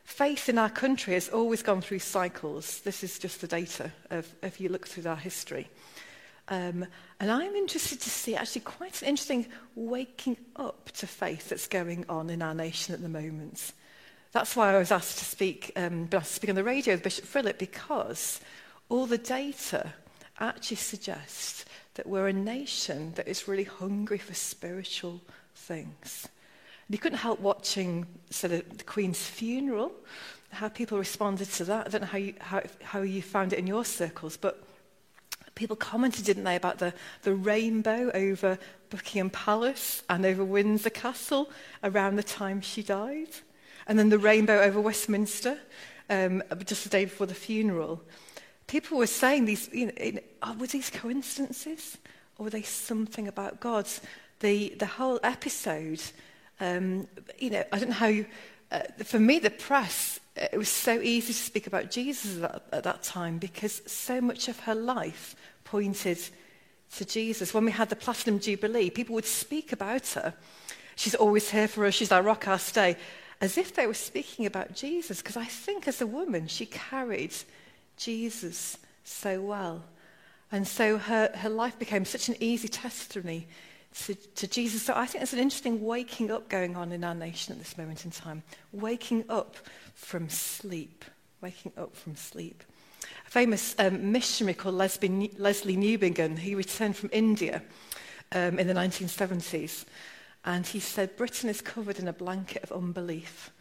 Faith 0.04 0.50
in 0.50 0.57
our 0.57 0.69
country 0.69 1.13
has 1.13 1.30
always 1.30 1.62
gone 1.62 1.81
through 1.81 2.00
cycles. 2.00 2.81
This 2.81 3.04
is 3.04 3.19
just 3.19 3.42
the 3.42 3.48
data 3.48 3.92
of, 4.10 4.27
if 4.42 4.60
you 4.60 4.69
look 4.69 4.88
through 4.88 5.10
our 5.10 5.16
history. 5.16 5.69
Um, 6.48 6.88
and 7.19 7.30
I'm 7.30 7.56
interested 7.56 8.01
to 8.01 8.10
see 8.10 8.36
actually 8.36 8.62
quite 8.62 9.01
an 9.04 9.10
interesting 9.10 9.45
waking 9.75 10.38
up 10.56 10.89
to 10.94 11.06
faith 11.06 11.50
that's 11.50 11.68
going 11.68 12.06
on 12.10 12.31
in 12.31 12.42
our 12.42 12.56
nation 12.56 12.95
at 12.95 13.04
the 13.04 13.10
moment. 13.10 13.71
That's 14.31 14.56
why 14.56 14.74
I 14.74 14.80
was 14.80 14.92
asked 14.92 15.19
to 15.19 15.25
speak, 15.25 15.71
um, 15.75 16.07
to 16.07 16.24
speak 16.24 16.50
on 16.50 16.56
the 16.56 16.63
radio 16.63 16.95
with 16.95 17.04
Bishop 17.04 17.25
Philip 17.25 17.60
because 17.60 18.42
all 18.89 19.06
the 19.06 19.18
data 19.18 19.94
actually 20.40 20.78
suggests 20.78 21.66
that 21.95 22.07
we're 22.07 22.28
a 22.28 22.33
nation 22.33 23.13
that 23.16 23.28
is 23.28 23.47
really 23.47 23.63
hungry 23.63 24.18
for 24.18 24.33
spiritual 24.33 25.21
things. 25.54 26.28
And 26.87 26.95
you 26.95 26.97
couldn't 26.97 27.19
help 27.19 27.40
watching 27.40 28.07
sort 28.30 28.54
of 28.54 28.78
the 28.78 28.83
Queen's 28.83 29.21
funeral, 29.21 29.92
how 30.52 30.69
people 30.69 30.97
responded 30.97 31.49
to 31.52 31.63
that. 31.66 31.87
I 31.87 31.90
don't 31.90 32.02
know 32.02 32.07
how 32.07 32.18
you, 32.18 32.33
how, 32.40 32.61
how 32.81 33.02
you 33.02 33.21
found 33.21 33.54
it 33.54 33.59
in 33.59 33.68
your 33.68 33.85
circles, 33.85 34.37
but 34.37 34.63
people 35.56 35.75
commented, 35.75 36.25
didn't 36.25 36.45
they, 36.45 36.56
about 36.56 36.80
the, 36.80 36.94
the 37.23 37.35
rainbow 37.35 38.09
over 38.13 38.57
Buckingham 38.90 39.30
Palace 39.30 40.04
and 40.09 40.25
over 40.25 40.44
Windsor 40.44 40.90
Castle 40.90 41.52
around 41.83 42.16
the 42.16 42.23
time 42.23 42.61
she 42.61 42.81
died 42.81 43.30
and 43.90 43.97
then 43.97 44.09
the 44.09 44.19
rainbow 44.19 44.61
over 44.61 44.80
Westminster, 44.80 45.57
um, 46.11 46.44
just 46.63 46.83
the 46.83 46.90
day 46.90 47.06
before 47.06 47.25
the 47.25 47.33
funeral. 47.33 48.02
People 48.69 48.99
were 48.99 49.07
saying 49.07 49.45
these, 49.45 49.68
you 49.73 49.88
know, 49.88 50.19
oh, 50.44 50.54
were 50.59 50.68
these 50.68 50.92
coincidences? 50.92 51.97
Or 52.38 52.44
were 52.44 52.49
they 52.52 52.61
something 52.61 53.28
about 53.28 53.59
God? 53.59 53.88
The, 54.42 54.76
the 54.78 54.85
whole 54.85 55.19
episode, 55.23 55.99
um, 56.59 57.07
you 57.40 57.49
know, 57.49 57.64
I 57.71 57.80
don't 57.80 57.90
know 57.90 57.95
how 57.95 58.06
you, 58.06 58.28
uh, 58.71 58.81
for 59.04 59.19
me, 59.19 59.40
the 59.40 59.49
press, 59.49 60.19
it 60.35 60.56
was 60.56 60.69
so 60.69 61.02
easy 61.02 61.33
to 61.33 61.40
speak 61.40 61.66
about 61.66 61.90
Jesus 61.90 62.35
at 62.35 62.42
that, 62.42 62.64
at 62.71 62.83
that 62.83 63.02
time 63.02 63.40
because 63.40 63.81
so 63.88 64.21
much 64.21 64.47
of 64.47 64.59
her 64.59 64.76
life 64.76 65.35
pointed 65.64 66.19
to 66.95 67.06
Jesus. 67.06 67.56
When 67.56 67.66
we 67.66 67.71
had 67.71 67.90
the 67.90 67.95
Platinum 67.95 68.40
Jubilee, 68.40 68.92
people 68.92 69.16
would 69.16 69.26
speak 69.26 69.73
about 69.73 70.07
her. 70.09 70.35
She's 70.95 71.16
always 71.16 71.49
here 71.49 71.68
for 71.68 71.88
us. 71.88 71.95
She's 71.95 72.11
our 72.11 72.21
rock, 72.21 72.47
our 72.47 72.59
stay 72.59 72.97
as 73.42 73.57
if 73.57 73.73
they 73.73 73.88
were 73.88 73.94
speaking 73.94 74.45
about 74.45 74.76
Jesus, 74.76 75.21
because 75.21 75.38
I 75.38 75.45
think 75.45 75.88
as 75.88 76.02
a 76.02 76.07
woman, 76.07 76.47
she 76.47 76.66
carried 76.66 77.33
Jesus 77.99 78.77
so 79.03 79.41
well. 79.41 79.83
And 80.51 80.68
so 80.68 80.97
her, 80.97 81.29
her 81.35 81.49
life 81.49 81.77
became 81.77 82.06
such 82.06 82.29
an 82.29 82.35
easy 82.39 82.68
testimony 82.68 83.47
to, 84.06 84.15
to 84.15 84.47
Jesus. 84.47 84.83
So 84.83 84.94
I 84.95 85.06
think 85.06 85.19
there's 85.19 85.33
an 85.33 85.39
interesting 85.39 85.83
waking 85.83 86.31
up 86.31 86.49
going 86.49 86.75
on 86.75 86.91
in 86.91 87.03
our 87.03 87.13
nation 87.13 87.53
at 87.53 87.59
this 87.59 87.77
moment 87.77 88.06
in 88.06 88.11
time. 88.11 88.41
Waking 88.71 89.25
up 89.29 89.57
from 89.94 90.29
sleep. 90.29 91.06
Waking 91.41 91.73
up 91.77 91.95
from 91.95 92.15
sleep. 92.15 92.63
A 93.27 93.29
famous 93.29 93.75
um, 93.77 94.11
missionary 94.11 94.56
called 94.56 94.75
Leslie, 94.75 95.29
Lesslie 95.37 95.77
Newbigin, 95.77 96.39
he 96.39 96.56
returned 96.56 96.95
from 96.95 97.09
India 97.13 97.61
um, 98.31 98.57
in 98.57 98.68
the 98.68 98.73
1970s. 98.73 99.85
And 100.45 100.65
he 100.65 100.79
said, 100.79 101.15
Britain 101.15 101.49
is 101.49 101.61
covered 101.61 101.99
in 101.99 102.07
a 102.07 102.13
blanket 102.13 102.63
of 102.63 102.71
unbelief. 102.71 103.51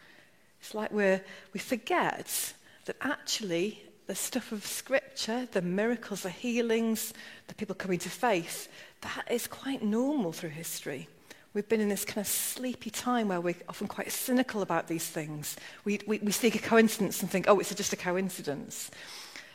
It's 0.59 0.73
like 0.73 0.91
we're, 0.91 1.21
we 1.53 1.59
forget 1.59 2.53
that 2.85 2.95
actually 3.01 3.83
the 4.09 4.15
stuff 4.15 4.51
of 4.51 4.65
Scripture, 4.65 5.47
the 5.51 5.61
miracles, 5.61 6.23
the 6.23 6.31
healings, 6.31 7.13
the 7.47 7.53
people 7.53 7.75
coming 7.75 7.99
to 7.99 8.09
faith, 8.09 8.67
that 9.01 9.27
is 9.29 9.45
quite 9.45 9.83
normal 9.83 10.31
through 10.31 10.49
history. 10.49 11.07
We've 11.53 11.69
been 11.69 11.79
in 11.79 11.89
this 11.89 12.05
kind 12.05 12.17
of 12.17 12.25
sleepy 12.25 12.89
time 12.89 13.27
where 13.27 13.39
we're 13.39 13.53
often 13.69 13.85
quite 13.85 14.11
cynical 14.11 14.63
about 14.63 14.87
these 14.87 15.07
things. 15.07 15.57
We, 15.85 15.99
we, 16.07 16.17
we 16.23 16.31
see 16.31 16.47
a 16.47 16.51
coincidence 16.57 17.21
and 17.21 17.29
think, 17.29 17.45
oh, 17.47 17.59
it's 17.59 17.71
just 17.75 17.93
a 17.93 17.95
coincidence. 17.95 18.89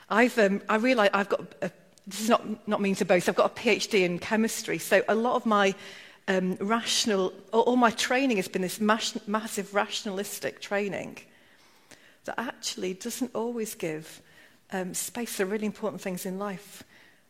I've, 0.09 0.39
um, 0.39 0.63
I 0.69 0.77
realise 0.77 1.11
I've 1.13 1.29
got, 1.29 1.41
a, 1.61 1.73
this 2.07 2.21
is 2.21 2.29
not, 2.29 2.69
not 2.69 2.81
mean 2.81 2.95
to 2.95 3.05
boast, 3.05 3.29
I've 3.29 3.35
got 3.35 3.51
a 3.51 3.61
PhD 3.61 4.03
in 4.05 4.21
chemistry, 4.21 4.79
so 4.79 5.03
a 5.09 5.17
lot 5.17 5.35
of 5.35 5.47
my 5.47 5.75
um, 6.29 6.57
rational, 6.61 7.33
all, 7.53 7.75
my 7.75 7.91
training 7.91 8.37
has 8.37 8.47
been 8.47 8.63
this 8.63 8.81
mass, 8.81 9.19
massive 9.27 9.75
rationalistic 9.75 10.61
training 10.61 11.19
that 12.27 12.39
actually 12.39 12.95
doesn't 12.95 13.35
always 13.35 13.75
give 13.75 14.23
um, 14.75 14.93
space 14.93 15.37
for 15.37 15.45
really 15.45 15.67
important 15.67 16.03
things 16.03 16.27
in 16.27 16.37
life 16.37 16.83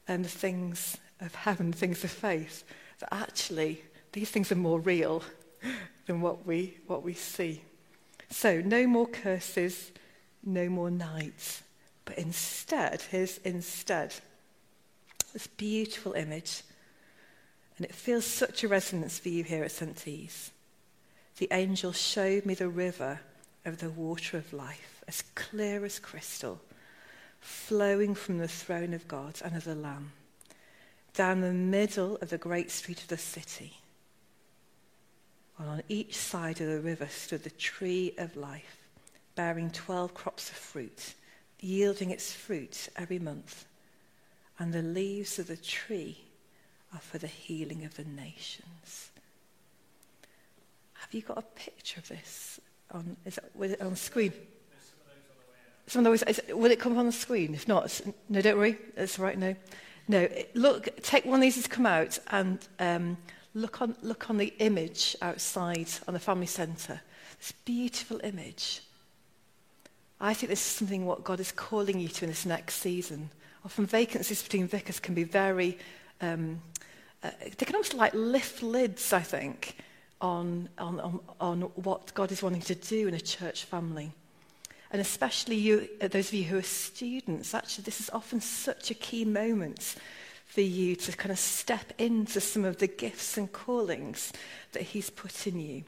and 0.09 0.25
the 0.25 0.31
things 0.31 0.97
of 1.21 1.35
heaven, 1.35 1.75
things 1.75 2.03
of 2.03 2.11
faith, 2.11 2.65
that 3.01 3.13
actually 3.13 3.83
these 4.13 4.31
things 4.31 4.51
are 4.51 4.57
more 4.57 4.81
real 4.81 5.23
than 6.07 6.23
what 6.23 6.47
we, 6.47 6.79
what 6.87 7.03
we 7.03 7.13
see. 7.13 7.61
So, 8.31 8.63
no 8.63 8.87
more 8.87 9.07
curses, 9.07 9.93
no 10.43 10.71
more 10.71 10.91
nights. 10.91 11.63
But 12.07 12.19
instead, 12.19 13.03
here's 13.11 13.39
instead 13.39 14.15
this 15.35 15.47
beautiful 15.47 16.15
image. 16.15 16.63
And 17.77 17.85
it 17.85 17.95
feels 17.95 18.25
such 18.25 18.65
a 18.65 18.69
resonance 18.69 19.19
for 19.19 19.29
you 19.29 19.45
here 19.45 19.65
at 19.65 19.73
St. 19.73 19.97
T's. 19.97 20.51
The 21.39 21.49
angel 21.51 21.93
showed 21.93 22.47
me 22.47 22.55
the 22.55 22.69
river 22.69 23.21
of 23.67 23.79
the 23.79 23.91
water 23.91 24.39
of 24.39 24.53
life, 24.53 25.03
as 25.09 25.23
clear 25.35 25.85
as 25.85 25.99
crystal, 25.99 26.61
flowing 27.45 28.15
from 28.15 28.39
the 28.39 28.49
throne 28.49 28.95
of 28.95 29.07
God 29.07 29.41
and 29.45 29.57
of 29.57 29.65
the 29.65 29.75
Lamb, 29.75 30.13
down 31.13 31.41
the 31.41 31.53
middle 31.53 32.17
of 32.17 32.31
the 32.31 32.39
great 32.39 32.71
street 32.71 33.03
of 33.03 33.09
the 33.09 33.19
city 33.19 33.79
and 35.59 35.69
on 35.69 35.83
each 35.89 36.17
side 36.17 36.61
of 36.61 36.67
the 36.67 36.81
river 36.81 37.07
stood 37.09 37.45
the 37.45 37.51
tree 37.51 38.13
of 38.19 38.37
life, 38.37 38.89
bearing 39.35 39.71
12 39.71 40.13
crops 40.13 40.51
of 40.51 40.57
fruit, 40.57 41.15
yielding 41.61 42.11
its 42.11 42.33
fruit 42.33 42.89
every 42.97 43.19
month. 43.19 43.65
And 44.59 44.73
the 44.73 44.83
leaves 44.83 45.39
of 45.39 45.47
the 45.47 45.57
tree 45.57 46.19
are 46.93 47.01
for 47.01 47.19
the 47.19 47.27
healing 47.27 47.85
of 47.85 47.95
the 47.97 48.05
nations. 48.05 49.11
Have 50.95 51.13
you 51.13 51.23
got 51.23 51.39
a 51.39 51.43
picture 51.43 52.01
of 52.01 52.09
this 52.09 52.61
on, 52.91 53.17
is 53.25 53.39
it, 53.39 53.81
on 53.81 53.97
screen? 53.97 54.33
Some 55.87 56.07
of 56.07 56.15
is, 56.15 56.41
will 56.49 56.71
it 56.71 56.81
come 56.81 56.93
up 56.93 56.99
on 56.99 57.07
the 57.07 57.13
screen? 57.13 57.55
If 57.55 57.69
not, 57.69 58.01
no, 58.29 58.41
don't 58.41 58.57
worry. 58.57 58.79
It's 58.97 59.19
right, 59.19 59.39
no. 59.39 59.55
No, 60.07 60.29
look, 60.55 60.89
take 61.03 61.25
one 61.25 61.37
of 61.37 61.41
these 61.41 61.63
to 61.63 61.69
come 61.69 61.87
out 61.87 62.19
and 62.31 62.59
um, 62.79 63.17
Look 63.57 63.81
on, 63.81 63.97
look 64.03 64.31
on 64.31 64.37
the 64.37 64.53
image 64.59 65.17
outside 65.23 65.89
on 66.09 66.15
the 66.15 66.21
family 66.21 66.47
centre. 66.47 67.01
This 67.39 67.53
beautiful 67.65 68.21
image. 68.25 68.83
I 70.21 70.35
think 70.35 70.51
this 70.51 70.61
is 70.61 70.67
something 70.67 71.07
what 71.07 71.23
God 71.23 71.39
is 71.39 71.53
calling 71.53 72.01
you 72.01 72.09
to 72.09 72.25
in 72.25 72.31
this 72.31 72.45
next 72.45 72.77
season. 72.77 73.31
Often 73.65 73.87
vacancies 73.87 74.43
between 74.43 74.67
vicars 74.67 74.99
can 74.99 75.15
be 75.15 75.23
very, 75.23 75.79
um, 76.21 76.61
uh, 77.23 77.31
they 77.43 77.65
can 77.65 77.77
almost 77.77 77.95
like 77.95 78.13
lift 78.13 78.61
lids, 78.63 79.13
I 79.13 79.21
think, 79.21 79.77
on, 80.21 80.69
on, 80.77 80.99
on, 80.99 81.21
on 81.41 81.61
what 81.77 82.13
God 82.13 82.33
is 82.33 82.43
wanting 82.43 82.63
to 82.63 82.75
do 82.75 83.07
in 83.07 83.15
a 83.15 83.21
church 83.21 83.65
family. 83.65 84.11
And 84.95 85.01
especially 85.01 85.57
you, 85.57 85.89
uh, 86.01 86.07
those 86.07 86.29
of 86.29 86.35
you 86.35 86.45
who 86.45 86.57
are 86.57 86.63
students, 86.63 87.53
actually, 87.53 87.83
this 87.83 87.99
is 87.99 88.11
often 88.11 88.41
such 88.41 88.93
a 88.93 88.95
key 88.95 89.25
moment 89.25 89.97
for 90.47 90.61
you 90.61 90.95
to 90.95 91.11
kind 91.17 91.33
of 91.33 91.39
step 91.41 91.93
into 91.99 92.41
some 92.41 92.65
of 92.65 92.79
the 92.79 92.87
gifts 92.87 93.37
and 93.37 93.53
callings 93.53 94.33
that 94.71 94.83
He's 94.83 95.11
put 95.11 95.49
in 95.49 95.59
you 95.59 95.83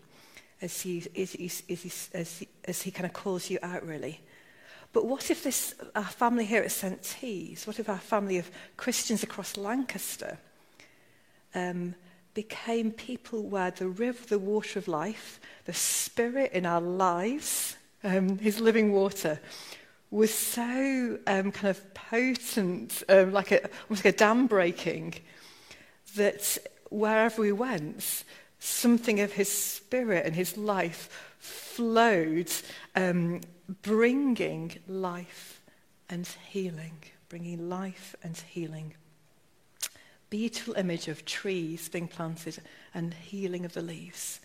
as 0.60 0.80
He, 0.80 1.04
as 1.16 1.34
he, 1.34 1.44
as 1.46 1.80
he, 1.82 1.92
as 2.18 2.38
he, 2.38 2.48
as 2.64 2.82
he 2.82 2.90
kind 2.90 3.06
of 3.06 3.12
calls 3.12 3.48
you 3.48 3.60
out, 3.62 3.86
really. 3.86 4.22
But 4.92 5.06
what 5.06 5.30
if 5.30 5.44
this, 5.44 5.76
our 5.94 6.02
family 6.02 6.44
here 6.44 6.64
at 6.64 6.72
St. 6.72 7.00
T's, 7.00 7.64
what 7.64 7.78
if 7.78 7.88
our 7.88 7.98
family 7.98 8.38
of 8.38 8.50
Christians 8.76 9.22
across 9.22 9.56
Lancaster 9.56 10.36
um, 11.54 11.94
became 12.34 12.90
people 12.90 13.44
where 13.44 13.70
the 13.70 13.86
river, 13.86 14.26
the 14.26 14.40
water 14.40 14.80
of 14.80 14.88
life, 14.88 15.38
the 15.64 15.74
spirit 15.74 16.50
in 16.50 16.66
our 16.66 16.80
lives, 16.80 17.76
um, 18.06 18.38
his 18.38 18.60
living 18.60 18.92
water, 18.92 19.40
was 20.10 20.32
so 20.32 21.18
um, 21.26 21.50
kind 21.50 21.68
of 21.68 21.94
potent, 21.94 23.02
um, 23.08 23.32
like 23.32 23.50
a, 23.50 23.68
almost 23.84 24.04
like 24.04 24.14
a 24.14 24.16
dam 24.16 24.46
breaking, 24.46 25.14
that 26.14 26.56
wherever 26.90 27.42
we 27.42 27.52
went, 27.52 28.24
something 28.60 29.20
of 29.20 29.32
his 29.32 29.50
spirit 29.50 30.24
and 30.24 30.34
his 30.34 30.56
life 30.56 31.34
flowed, 31.38 32.50
um, 32.94 33.40
bringing 33.82 34.78
life 34.86 35.60
and 36.08 36.26
healing, 36.48 36.98
bringing 37.28 37.68
life 37.68 38.14
and 38.22 38.36
healing. 38.48 38.94
Beautiful 40.30 40.74
image 40.74 41.08
of 41.08 41.24
trees 41.24 41.88
being 41.88 42.08
planted 42.08 42.58
and 42.94 43.12
healing 43.14 43.64
of 43.64 43.74
the 43.74 43.82
leaves. 43.82 44.40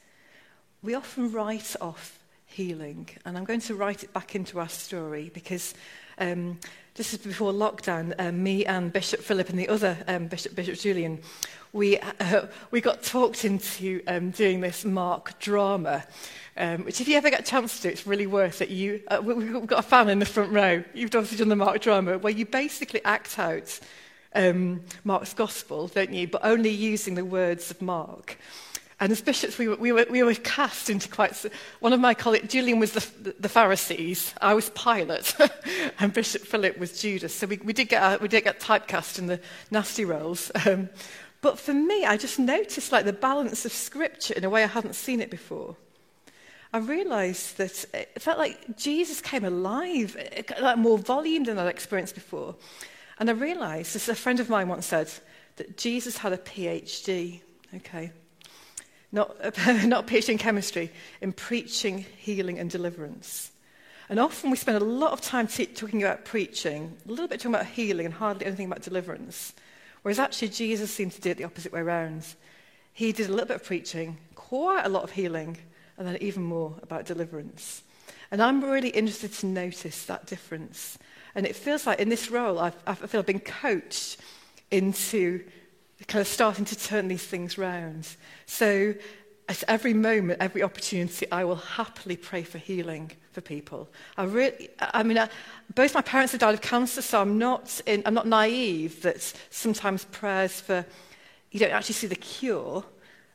We 0.82 0.96
often 0.96 1.32
write 1.32 1.76
off 1.80 2.21
healing. 2.52 3.10
And 3.26 3.38
I'm 3.38 3.46
going 3.46 3.62
to 3.62 3.76
write 3.76 4.04
it 4.04 4.14
back 4.14 4.36
into 4.36 4.60
our 4.60 4.70
story 4.70 5.32
because 5.34 5.74
um, 6.18 6.60
this 6.96 7.14
is 7.14 7.20
before 7.20 7.52
lockdown. 7.52 8.14
Um, 8.20 8.44
me 8.44 8.66
and 8.66 8.92
Bishop 8.92 9.22
Philip 9.22 9.50
and 9.50 9.58
the 9.58 9.70
other 9.70 9.98
um, 10.08 10.28
Bishop, 10.28 10.56
Bishop 10.56 10.76
Julian, 10.76 11.20
we, 11.74 11.98
uh, 12.00 12.48
we 12.70 12.82
got 12.82 13.02
talked 13.04 13.46
into 13.46 14.02
um, 14.08 14.32
doing 14.32 14.60
this 14.60 14.84
Mark 14.84 15.40
drama, 15.40 16.06
um, 16.58 16.84
which 16.84 17.00
if 17.00 17.08
you 17.08 17.16
ever 17.16 17.30
get 17.30 17.40
a 17.40 17.44
chance 17.44 17.78
to 17.78 17.84
do, 17.84 17.90
it's 17.90 18.06
really 18.06 18.28
worth 18.28 18.62
it. 18.62 18.70
You, 18.70 19.02
uh, 19.08 19.22
we, 19.24 19.34
we've 19.34 19.68
got 19.68 19.80
a 19.80 19.88
fan 19.88 20.10
in 20.10 20.20
the 20.20 20.26
front 20.26 20.52
row. 20.52 20.84
You've 20.94 21.16
obviously 21.16 21.38
done 21.38 21.50
the 21.50 21.56
Mark 21.56 21.80
drama, 21.82 22.18
where 22.18 22.34
you 22.34 22.46
basically 22.46 23.04
act 23.06 23.40
out 23.40 23.80
um, 24.36 24.82
Mark's 25.04 25.34
gospel, 25.34 25.88
don't 25.88 26.14
you? 26.14 26.28
But 26.28 26.42
only 26.44 26.70
using 26.70 27.16
the 27.16 27.26
words 27.26 27.72
of 27.72 27.82
Mark. 27.82 28.38
And 29.02 29.12
as 29.12 29.20
bishops, 29.20 29.58
we 29.58 29.68
were, 29.68 29.78
we 29.78 29.92
were, 29.92 30.06
we 30.12 30.22
were 30.22 30.36
cast 30.36 30.88
into 30.88 31.10
quite... 31.10 31.36
One 31.80 31.92
of 31.92 32.00
my 32.00 32.14
colleagues, 32.14 32.54
Julian 32.54 32.80
was 32.80 32.92
the, 32.92 33.34
the 33.40 33.50
Pharisees, 33.50 34.36
I 34.40 34.54
was 34.54 34.70
Pilate, 34.70 35.36
and 36.00 36.14
Bishop 36.14 36.44
Philip 36.44 36.78
was 36.78 37.02
Judas. 37.02 37.34
So 37.34 37.48
we, 37.48 37.58
we, 37.58 37.74
did 37.74 37.90
get, 37.90 38.22
we 38.22 38.28
did 38.28 38.44
get 38.44 38.60
typecast 38.60 39.18
in 39.18 39.26
the 39.26 39.42
nasty 39.72 40.06
roles. 40.06 40.52
Um, 40.64 40.90
but 41.42 41.58
for 41.58 41.74
me, 41.74 42.06
I 42.06 42.18
just 42.18 42.38
noticed 42.38 42.92
like 42.92 43.04
the 43.04 43.14
balance 43.14 43.66
of 43.66 43.72
Scripture 43.72 44.36
in 44.36 44.44
a 44.44 44.50
way 44.50 44.64
I 44.64 44.68
hadn't 44.68 44.94
seen 44.94 45.20
it 45.20 45.32
before. 45.32 45.76
I 46.72 46.78
realised 46.78 47.58
that 47.58 47.84
it 47.96 48.22
felt 48.22 48.38
like 48.38 48.78
Jesus 48.78 49.22
came 49.22 49.44
alive, 49.44 50.16
like 50.62 50.78
more 50.78 51.00
volume 51.00 51.46
than 51.46 51.58
I'd 51.58 51.68
experienced 51.68 52.14
before. 52.14 52.54
And 53.18 53.28
I 53.28 53.34
realised, 53.34 53.96
as 53.96 54.08
a 54.08 54.14
friend 54.14 54.40
of 54.40 54.50
mine 54.50 54.68
once 54.68 54.86
said, 54.86 55.12
that 55.56 55.78
Jesus 55.78 56.18
had 56.18 56.32
a 56.32 56.38
PhD. 56.38 57.42
Okay, 57.74 58.12
not, 59.12 59.38
not 59.86 60.08
PhD 60.08 60.30
in 60.30 60.38
chemistry, 60.38 60.92
in 61.22 61.34
preaching, 61.34 62.06
healing, 62.18 62.60
and 62.60 62.70
deliverance. 62.70 63.52
And 64.10 64.20
often 64.20 64.52
we 64.52 64.58
spend 64.58 64.78
a 64.78 64.86
lot 64.86 65.14
of 65.14 65.22
time 65.22 65.48
t- 65.48 65.66
talking 65.66 66.04
about 66.04 66.26
preaching, 66.26 66.98
a 67.06 67.10
little 67.10 67.28
bit 67.28 67.40
talking 67.40 67.56
about 67.56 67.68
healing, 67.68 68.06
and 68.06 68.14
hardly 68.14 68.46
anything 68.46 68.66
about 68.66 68.82
deliverance. 68.82 69.54
Whereas 70.02 70.20
actually, 70.20 70.50
Jesus 70.50 70.92
seemed 70.92 71.14
to 71.14 71.22
do 71.22 71.30
it 71.30 71.38
the 71.38 71.44
opposite 71.44 71.72
way 71.72 71.82
around. 71.82 72.26
He 72.94 73.12
did 73.12 73.28
a 73.28 73.32
little 73.32 73.48
bit 73.48 73.58
of 73.58 73.64
preaching, 73.64 74.18
quite 74.36 74.86
a 74.86 74.90
lot 74.90 75.04
of 75.04 75.12
healing, 75.12 75.58
and 75.98 76.08
then 76.08 76.18
even 76.20 76.44
more 76.44 76.76
about 76.82 77.06
deliverance. 77.06 77.84
And 78.32 78.42
I'm 78.42 78.64
really 78.64 78.90
interested 78.90 79.34
to 79.34 79.46
notice 79.46 80.06
that 80.06 80.26
difference. 80.26 80.98
And 81.36 81.46
it 81.46 81.56
feels 81.56 81.86
like 81.86 82.00
in 82.00 82.10
this 82.10 82.32
role, 82.32 82.60
I've, 82.60 82.76
I 82.88 82.96
feel 82.96 83.20
I've 83.20 83.26
been 83.26 83.40
coached 83.40 84.18
into 84.72 85.44
kind 86.08 86.22
of 86.22 86.28
starting 86.28 86.66
to 86.66 86.78
turn 86.78 87.08
these 87.08 87.26
things 87.26 87.58
round. 87.58 88.08
So 88.46 88.94
at 89.50 89.64
every 89.68 89.94
moment, 89.94 90.40
every 90.42 90.64
opportunity, 90.64 91.30
I 91.32 91.44
will 91.44 91.58
happily 91.58 92.16
pray 92.16 92.44
for 92.44 92.58
healing 92.58 93.12
for 93.34 93.42
people. 93.42 93.90
I 94.18 94.24
really, 94.24 94.70
I 94.80 95.04
mean, 95.04 95.18
I, 95.18 95.30
both 95.76 95.94
my 95.94 96.02
parents 96.02 96.32
have 96.32 96.42
died 96.42 96.54
of 96.54 96.62
cancer, 96.62 97.02
so 97.02 97.22
I'm 97.22 97.38
not, 97.38 97.82
in, 97.86 98.02
I'm 98.06 98.14
not 98.14 98.28
naive 98.28 99.02
that 99.02 99.22
sometimes 99.50 100.06
prayers 100.06 100.62
for, 100.62 100.86
you 101.52 101.60
don't 101.60 101.72
actually 101.72 101.96
see 101.96 102.08
the 102.08 102.16
cure 102.16 102.84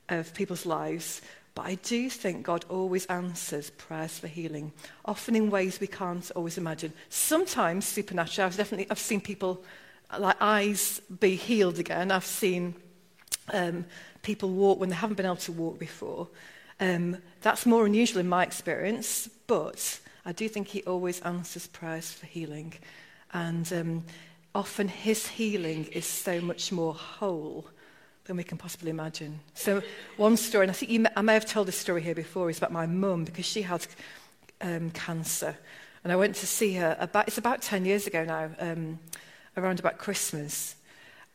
of 0.09 0.33
people's 0.35 0.65
lives, 0.65 1.21
but 1.55 1.67
I 1.67 1.77
do 1.77 2.11
think 2.11 2.45
God 2.45 2.65
always 2.69 3.07
answers 3.07 3.71
prayers 3.71 4.19
for 4.19 4.27
healing, 4.27 4.73
often 5.05 5.35
in 5.35 5.51
ways 5.51 5.81
we 5.81 5.87
can't 5.87 6.31
always 6.37 6.59
imagine. 6.59 6.93
Sometimes 7.09 7.87
supernatural. 7.87 8.47
I've 8.47 8.57
definitely, 8.57 8.87
I've 8.91 8.99
seen 8.99 9.21
people 9.21 9.65
like 10.19 10.37
eyes 10.41 11.01
be 11.21 11.37
healed 11.37 11.79
again. 11.79 12.11
I've 12.11 12.25
seen 12.25 12.75
um, 13.53 13.85
people 14.23 14.51
walk 14.51 14.79
when 14.79 14.89
they 14.89 14.97
haven't 14.97 15.17
been 15.17 15.27
able 15.27 15.37
to 15.37 15.53
walk 15.53 15.79
before. 15.79 16.29
Um, 16.81 17.19
that's 17.43 17.67
more 17.67 17.87
unusual 17.87 18.21
in 18.21 18.29
my 18.29 18.43
experience, 18.43 19.29
but 19.47 20.01
I 20.25 20.33
do 20.33 20.49
think 20.49 20.69
he 20.69 20.83
always 20.83 21.21
answers 21.21 21.67
prayers 21.67 22.13
for 22.13 22.27
healing. 22.27 22.75
And 23.33 23.71
um, 23.73 24.05
often 24.55 24.89
his 24.89 25.27
healing 25.27 25.87
is 25.87 26.07
so 26.07 26.41
much 26.41 26.73
more 26.73 26.95
whole 26.95 27.67
than 28.25 28.37
we 28.37 28.45
can 28.45 28.59
possibly 28.59 28.91
imagine. 28.91 29.41
So 29.55 29.83
one 30.17 30.37
story, 30.37 30.65
and 30.65 30.71
I 30.71 30.75
think 30.75 31.01
may, 31.01 31.11
I 31.17 31.23
may 31.23 31.35
have 31.35 31.47
told 31.47 31.69
this 31.69 31.79
story 31.79 32.03
here 32.03 32.15
before, 32.15 32.51
is 32.51 32.59
about 32.59 32.73
my 32.73 32.87
mum 32.87 33.25
because 33.25 33.47
she 33.47 33.63
had 33.63 33.87
um, 34.61 34.91
cancer. 34.91 35.57
And 36.03 36.13
I 36.13 36.17
went 36.17 36.35
to 36.37 36.47
see 36.47 36.75
her, 36.75 36.97
about, 36.99 37.29
it's 37.29 37.39
about 37.39 37.63
10 37.63 37.85
years 37.85 38.07
ago 38.07 38.25
now, 38.25 38.51
um, 38.59 38.99
around 39.57 39.81
about 39.81 39.99
Christmas. 39.99 40.77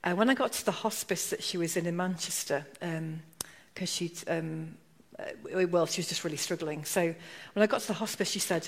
And 0.04 0.18
when 0.18 0.30
I 0.30 0.34
got 0.34 0.52
to 0.54 0.66
the 0.66 0.72
hospice 0.72 1.30
that 1.30 1.44
she 1.44 1.58
was 1.58 1.78
in 1.78 1.86
in 1.86 1.96
Manchester, 1.96 2.66
because 2.80 3.00
um, 3.00 3.86
she'd, 3.86 4.18
um, 4.28 4.76
uh, 5.20 5.68
well, 5.68 5.86
she 5.86 6.00
was 6.02 6.10
just 6.10 6.24
really 6.24 6.38
struggling. 6.38 6.86
So 6.86 7.14
when 7.54 7.64
I 7.64 7.68
got 7.68 7.82
to 7.82 7.88
the 7.88 7.94
hospice, 7.94 8.30
she 8.30 8.40
said, 8.40 8.68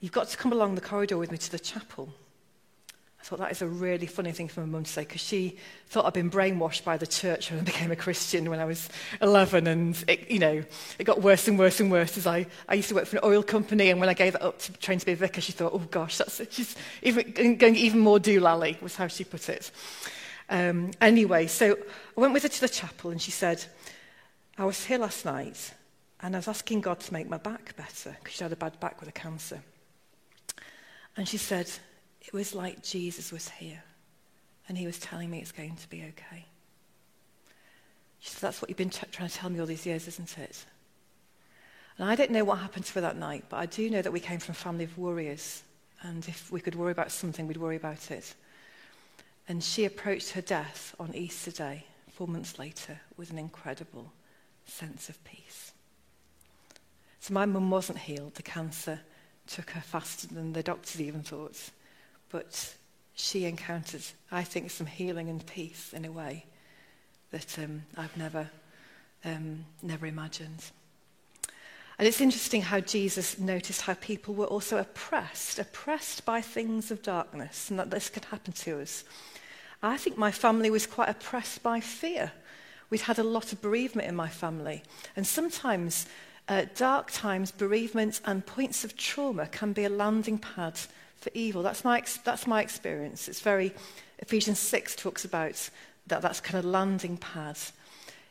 You've 0.00 0.12
got 0.12 0.28
to 0.28 0.36
come 0.36 0.52
along 0.52 0.76
the 0.76 0.80
corridor 0.80 1.18
with 1.18 1.30
me 1.30 1.36
to 1.36 1.50
the 1.50 1.58
chapel. 1.58 2.08
I 3.20 3.22
thought 3.22 3.38
that 3.40 3.52
is 3.52 3.60
a 3.60 3.68
really 3.68 4.06
funny 4.06 4.32
thing 4.32 4.48
for 4.48 4.60
my 4.60 4.66
mum 4.66 4.84
to 4.84 4.90
say 4.90 5.02
because 5.02 5.20
she 5.20 5.58
thought 5.88 6.06
I'd 6.06 6.14
been 6.14 6.30
brainwashed 6.30 6.84
by 6.84 6.96
the 6.96 7.06
church 7.06 7.50
when 7.50 7.60
I 7.60 7.62
became 7.64 7.90
a 7.92 7.96
Christian 7.96 8.48
when 8.48 8.60
I 8.60 8.64
was 8.64 8.88
11. 9.20 9.66
And, 9.66 10.02
it, 10.08 10.30
you 10.30 10.38
know, 10.38 10.64
it 10.98 11.04
got 11.04 11.20
worse 11.20 11.46
and 11.46 11.58
worse 11.58 11.80
and 11.80 11.90
worse 11.90 12.16
as 12.16 12.26
I, 12.26 12.46
I 12.66 12.74
used 12.74 12.88
to 12.88 12.94
work 12.94 13.06
for 13.06 13.16
an 13.16 13.24
oil 13.24 13.42
company. 13.42 13.90
And 13.90 14.00
when 14.00 14.08
I 14.08 14.14
gave 14.14 14.32
that 14.32 14.42
up 14.42 14.58
to 14.60 14.72
train 14.72 14.98
to 14.98 15.06
be 15.06 15.12
a 15.12 15.16
vicar, 15.16 15.42
she 15.42 15.52
thought, 15.52 15.72
oh 15.74 15.86
gosh, 15.90 16.16
that's, 16.16 16.40
she's 16.50 16.74
even, 17.02 17.56
going 17.56 17.76
even 17.76 18.00
more 18.00 18.18
doolally, 18.18 18.80
was 18.80 18.96
how 18.96 19.06
she 19.06 19.24
put 19.24 19.50
it. 19.50 19.70
Um, 20.48 20.92
anyway, 21.00 21.46
so 21.46 21.76
I 22.16 22.20
went 22.20 22.32
with 22.32 22.42
her 22.44 22.48
to 22.48 22.60
the 22.60 22.68
chapel 22.68 23.10
and 23.10 23.20
she 23.20 23.30
said, 23.30 23.62
I 24.56 24.64
was 24.64 24.86
here 24.86 24.98
last 24.98 25.26
night 25.26 25.74
and 26.20 26.34
I 26.34 26.38
was 26.38 26.48
asking 26.48 26.80
God 26.80 27.00
to 27.00 27.12
make 27.12 27.28
my 27.28 27.38
back 27.38 27.76
better 27.76 28.16
because 28.18 28.34
she 28.34 28.42
had 28.42 28.52
a 28.52 28.56
bad 28.56 28.80
back 28.80 28.98
with 28.98 29.10
a 29.10 29.12
cancer. 29.12 29.62
And 31.16 31.28
she 31.28 31.36
said, 31.36 31.70
it 32.20 32.32
was 32.32 32.54
like 32.54 32.82
Jesus 32.82 33.32
was 33.32 33.48
here 33.48 33.82
and 34.68 34.76
he 34.76 34.86
was 34.86 34.98
telling 34.98 35.30
me 35.30 35.40
it's 35.40 35.52
going 35.52 35.76
to 35.76 35.88
be 35.88 36.02
okay. 36.02 36.44
She 38.20 38.30
said, 38.30 38.40
That's 38.40 38.62
what 38.62 38.68
you've 38.68 38.78
been 38.78 38.90
t- 38.90 39.06
trying 39.10 39.28
to 39.28 39.34
tell 39.34 39.50
me 39.50 39.58
all 39.58 39.66
these 39.66 39.86
years, 39.86 40.06
isn't 40.06 40.38
it? 40.38 40.64
And 41.98 42.08
I 42.08 42.14
don't 42.14 42.30
know 42.30 42.44
what 42.44 42.58
happened 42.58 42.86
her 42.88 43.00
that 43.00 43.16
night, 43.16 43.44
but 43.48 43.56
I 43.56 43.66
do 43.66 43.90
know 43.90 44.00
that 44.00 44.12
we 44.12 44.20
came 44.20 44.38
from 44.38 44.52
a 44.52 44.54
family 44.54 44.84
of 44.84 44.96
warriors. 44.96 45.62
And 46.02 46.26
if 46.28 46.50
we 46.50 46.60
could 46.60 46.74
worry 46.74 46.92
about 46.92 47.10
something, 47.10 47.46
we'd 47.46 47.58
worry 47.58 47.76
about 47.76 48.10
it. 48.10 48.34
And 49.48 49.62
she 49.62 49.84
approached 49.84 50.30
her 50.30 50.40
death 50.40 50.94
on 50.98 51.14
Easter 51.14 51.50
Day, 51.50 51.84
four 52.12 52.28
months 52.28 52.58
later, 52.58 52.98
with 53.16 53.30
an 53.30 53.38
incredible 53.38 54.12
sense 54.64 55.08
of 55.08 55.22
peace. 55.24 55.72
So 57.20 57.34
my 57.34 57.44
mum 57.44 57.70
wasn't 57.70 57.98
healed. 57.98 58.34
The 58.34 58.42
cancer 58.42 59.00
took 59.46 59.70
her 59.70 59.80
faster 59.80 60.26
than 60.28 60.52
the 60.52 60.62
doctors 60.62 61.00
even 61.00 61.22
thought. 61.22 61.70
But 62.30 62.74
she 63.14 63.44
encountered, 63.44 64.02
I 64.30 64.42
think, 64.42 64.70
some 64.70 64.86
healing 64.86 65.28
and 65.28 65.44
peace 65.46 65.92
in 65.92 66.04
a 66.04 66.12
way 66.12 66.46
that 67.30 67.58
um, 67.58 67.82
I've 67.96 68.16
never, 68.16 68.48
um, 69.24 69.64
never 69.82 70.06
imagined. 70.06 70.64
And 71.98 72.08
it's 72.08 72.22
interesting 72.22 72.62
how 72.62 72.80
Jesus 72.80 73.38
noticed 73.38 73.82
how 73.82 73.94
people 73.94 74.32
were 74.32 74.46
also 74.46 74.78
oppressed, 74.78 75.58
oppressed 75.58 76.24
by 76.24 76.40
things 76.40 76.90
of 76.90 77.02
darkness, 77.02 77.68
and 77.68 77.78
that 77.78 77.90
this 77.90 78.08
could 78.08 78.24
happen 78.24 78.54
to 78.54 78.80
us. 78.80 79.04
I 79.82 79.98
think 79.98 80.16
my 80.16 80.30
family 80.30 80.70
was 80.70 80.86
quite 80.86 81.10
oppressed 81.10 81.62
by 81.62 81.80
fear. 81.80 82.32
We'd 82.88 83.02
had 83.02 83.18
a 83.18 83.22
lot 83.22 83.52
of 83.52 83.60
bereavement 83.60 84.08
in 84.08 84.16
my 84.16 84.28
family, 84.28 84.82
and 85.14 85.26
sometimes 85.26 86.06
uh, 86.48 86.64
dark 86.74 87.10
times, 87.10 87.52
bereavement, 87.52 88.20
and 88.24 88.46
points 88.46 88.82
of 88.82 88.96
trauma 88.96 89.46
can 89.46 89.74
be 89.74 89.84
a 89.84 89.90
landing 89.90 90.38
pad 90.38 90.80
for 91.20 91.30
evil. 91.34 91.62
That's 91.62 91.84
my, 91.84 92.02
that's 92.24 92.46
my 92.46 92.62
experience. 92.62 93.28
It's 93.28 93.40
very, 93.40 93.72
Ephesians 94.18 94.58
6 94.58 94.96
talks 94.96 95.24
about 95.24 95.70
that, 96.06 96.22
that's 96.22 96.40
kind 96.40 96.58
of 96.58 96.64
landing 96.64 97.16
pad. 97.16 97.58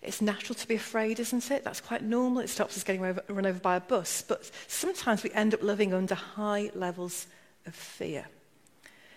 It's 0.01 0.21
natural 0.21 0.55
to 0.55 0.67
be 0.67 0.75
afraid, 0.75 1.19
isn't 1.19 1.51
it? 1.51 1.63
That's 1.63 1.81
quite 1.81 2.03
normal. 2.03 2.41
It 2.41 2.49
stops 2.49 2.77
us 2.77 2.83
getting 2.83 3.03
over, 3.03 3.21
run 3.27 3.45
over 3.45 3.59
by 3.59 3.75
a 3.75 3.81
bus. 3.81 4.23
But 4.25 4.49
sometimes 4.67 5.23
we 5.23 5.31
end 5.31 5.53
up 5.53 5.61
living 5.61 5.93
under 5.93 6.15
high 6.15 6.71
levels 6.73 7.27
of 7.65 7.75
fear. 7.75 8.25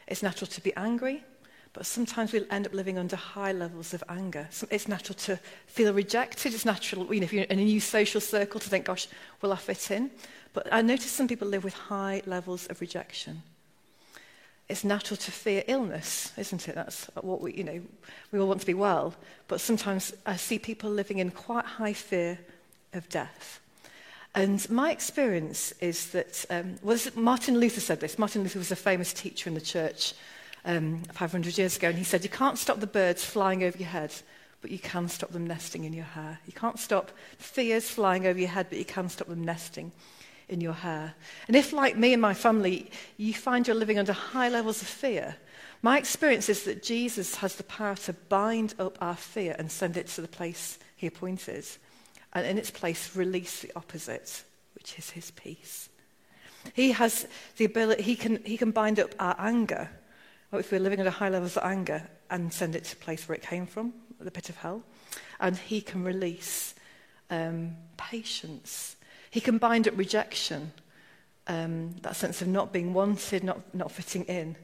It's 0.08 0.22
natural 0.22 0.48
to 0.48 0.60
be 0.60 0.74
angry, 0.76 1.22
but 1.72 1.86
sometimes 1.86 2.32
we 2.32 2.44
end 2.50 2.66
up 2.66 2.74
living 2.74 2.98
under 2.98 3.16
high 3.16 3.52
levels 3.52 3.94
of 3.94 4.02
anger. 4.08 4.48
It's 4.70 4.88
natural 4.88 5.14
to 5.20 5.38
feel 5.66 5.94
rejected. 5.94 6.52
It's 6.52 6.64
natural, 6.64 7.14
you 7.14 7.20
know, 7.20 7.24
if 7.24 7.32
you're 7.32 7.44
in 7.44 7.60
a 7.60 7.64
new 7.64 7.80
social 7.80 8.20
circle, 8.20 8.60
to 8.60 8.68
think, 8.68 8.84
gosh, 8.84 9.06
will 9.40 9.52
I 9.52 9.56
fit 9.56 9.90
in? 9.92 10.10
But 10.52 10.68
I 10.72 10.82
notice 10.82 11.12
some 11.12 11.28
people 11.28 11.48
live 11.48 11.64
with 11.64 11.74
high 11.74 12.22
levels 12.26 12.66
of 12.66 12.80
rejection 12.80 13.42
it's 14.72 14.84
natural 14.84 15.18
to 15.18 15.30
fear 15.30 15.62
illness, 15.66 16.32
isn't 16.38 16.66
it? 16.66 16.74
That's 16.74 17.04
what 17.20 17.42
we, 17.42 17.52
you 17.52 17.62
know, 17.62 17.82
we 18.32 18.38
all 18.38 18.48
want 18.48 18.60
to 18.60 18.66
be 18.66 18.72
well. 18.72 19.14
But 19.46 19.60
sometimes 19.60 20.14
I 20.24 20.36
see 20.36 20.58
people 20.58 20.90
living 20.90 21.18
in 21.18 21.30
quite 21.30 21.66
high 21.66 21.92
fear 21.92 22.38
of 22.94 23.06
death. 23.10 23.60
And 24.34 24.68
my 24.70 24.90
experience 24.90 25.74
is 25.80 26.08
that, 26.12 26.46
um, 26.48 26.76
well, 26.82 26.98
Martin 27.14 27.58
Luther 27.58 27.80
said 27.80 28.00
this. 28.00 28.18
Martin 28.18 28.42
Luther 28.42 28.58
was 28.58 28.72
a 28.72 28.76
famous 28.76 29.12
teacher 29.12 29.50
in 29.50 29.54
the 29.54 29.60
church 29.60 30.14
um, 30.64 31.02
500 31.12 31.58
years 31.58 31.76
ago, 31.76 31.90
and 31.90 31.98
he 31.98 32.04
said, 32.04 32.24
You 32.24 32.30
can't 32.30 32.56
stop 32.56 32.80
the 32.80 32.86
birds 32.86 33.22
flying 33.22 33.62
over 33.62 33.76
your 33.76 33.88
head, 33.88 34.14
but 34.62 34.70
you 34.70 34.78
can 34.78 35.06
stop 35.06 35.32
them 35.32 35.46
nesting 35.46 35.84
in 35.84 35.92
your 35.92 36.06
hair. 36.06 36.38
You 36.46 36.54
can't 36.54 36.78
stop 36.78 37.12
fears 37.36 37.90
flying 37.90 38.26
over 38.26 38.38
your 38.38 38.48
head, 38.48 38.68
but 38.70 38.78
you 38.78 38.86
can 38.86 39.10
stop 39.10 39.28
them 39.28 39.44
nesting 39.44 39.92
in 40.52 40.60
your 40.60 40.74
hair. 40.74 41.14
And 41.48 41.56
if, 41.56 41.72
like 41.72 41.96
me 41.96 42.12
and 42.12 42.22
my 42.22 42.34
family, 42.34 42.90
you 43.16 43.34
find 43.34 43.66
you're 43.66 43.74
living 43.74 43.98
under 43.98 44.12
high 44.12 44.48
levels 44.48 44.82
of 44.82 44.88
fear, 44.88 45.36
my 45.80 45.98
experience 45.98 46.48
is 46.48 46.62
that 46.64 46.82
Jesus 46.82 47.36
has 47.36 47.56
the 47.56 47.64
power 47.64 47.96
to 47.96 48.12
bind 48.12 48.74
up 48.78 48.96
our 49.00 49.16
fear 49.16 49.56
and 49.58 49.70
send 49.70 49.96
it 49.96 50.06
to 50.08 50.20
the 50.20 50.28
place 50.28 50.78
he 50.94 51.08
appointed. 51.08 51.64
And 52.34 52.46
in 52.46 52.56
its 52.56 52.70
place, 52.70 53.16
release 53.16 53.60
the 53.60 53.72
opposite, 53.74 54.44
which 54.74 54.96
is 54.98 55.10
his 55.10 55.32
peace. 55.32 55.88
He 56.74 56.92
has 56.92 57.26
the 57.56 57.64
ability, 57.64 58.02
he 58.02 58.14
can, 58.14 58.40
he 58.44 58.56
can 58.56 58.70
bind 58.70 59.00
up 59.00 59.14
our 59.18 59.34
anger, 59.38 59.90
or 60.52 60.60
if 60.60 60.70
we're 60.70 60.80
living 60.80 61.00
under 61.00 61.10
high 61.10 61.28
levels 61.28 61.56
of 61.56 61.64
anger, 61.64 62.08
and 62.30 62.52
send 62.52 62.76
it 62.76 62.84
to 62.84 62.90
the 62.90 63.04
place 63.04 63.28
where 63.28 63.34
it 63.34 63.42
came 63.42 63.66
from, 63.66 63.92
the 64.20 64.30
pit 64.30 64.48
of 64.48 64.56
hell. 64.56 64.84
And 65.40 65.56
he 65.56 65.80
can 65.80 66.04
release 66.04 66.74
um, 67.30 67.76
patience 67.96 68.96
he 69.32 69.40
can 69.40 69.56
bind 69.56 69.88
up 69.88 69.96
rejection, 69.96 70.72
um, 71.46 71.94
that 72.02 72.16
sense 72.16 72.42
of 72.42 72.48
not 72.48 72.70
being 72.70 72.92
wanted, 72.92 73.42
not, 73.42 73.74
not 73.74 73.90
fitting 73.90 74.24
in. 74.24 74.56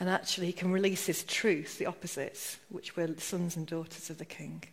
And 0.00 0.10
actually, 0.10 0.48
he 0.48 0.52
can 0.52 0.72
release 0.72 1.06
his 1.06 1.22
truth, 1.22 1.78
the 1.78 1.86
opposites, 1.86 2.58
which 2.70 2.96
were 2.96 3.08
sons 3.18 3.54
and 3.56 3.64
daughters 3.64 4.10
of 4.10 4.18
the 4.18 4.24
king. 4.24 4.64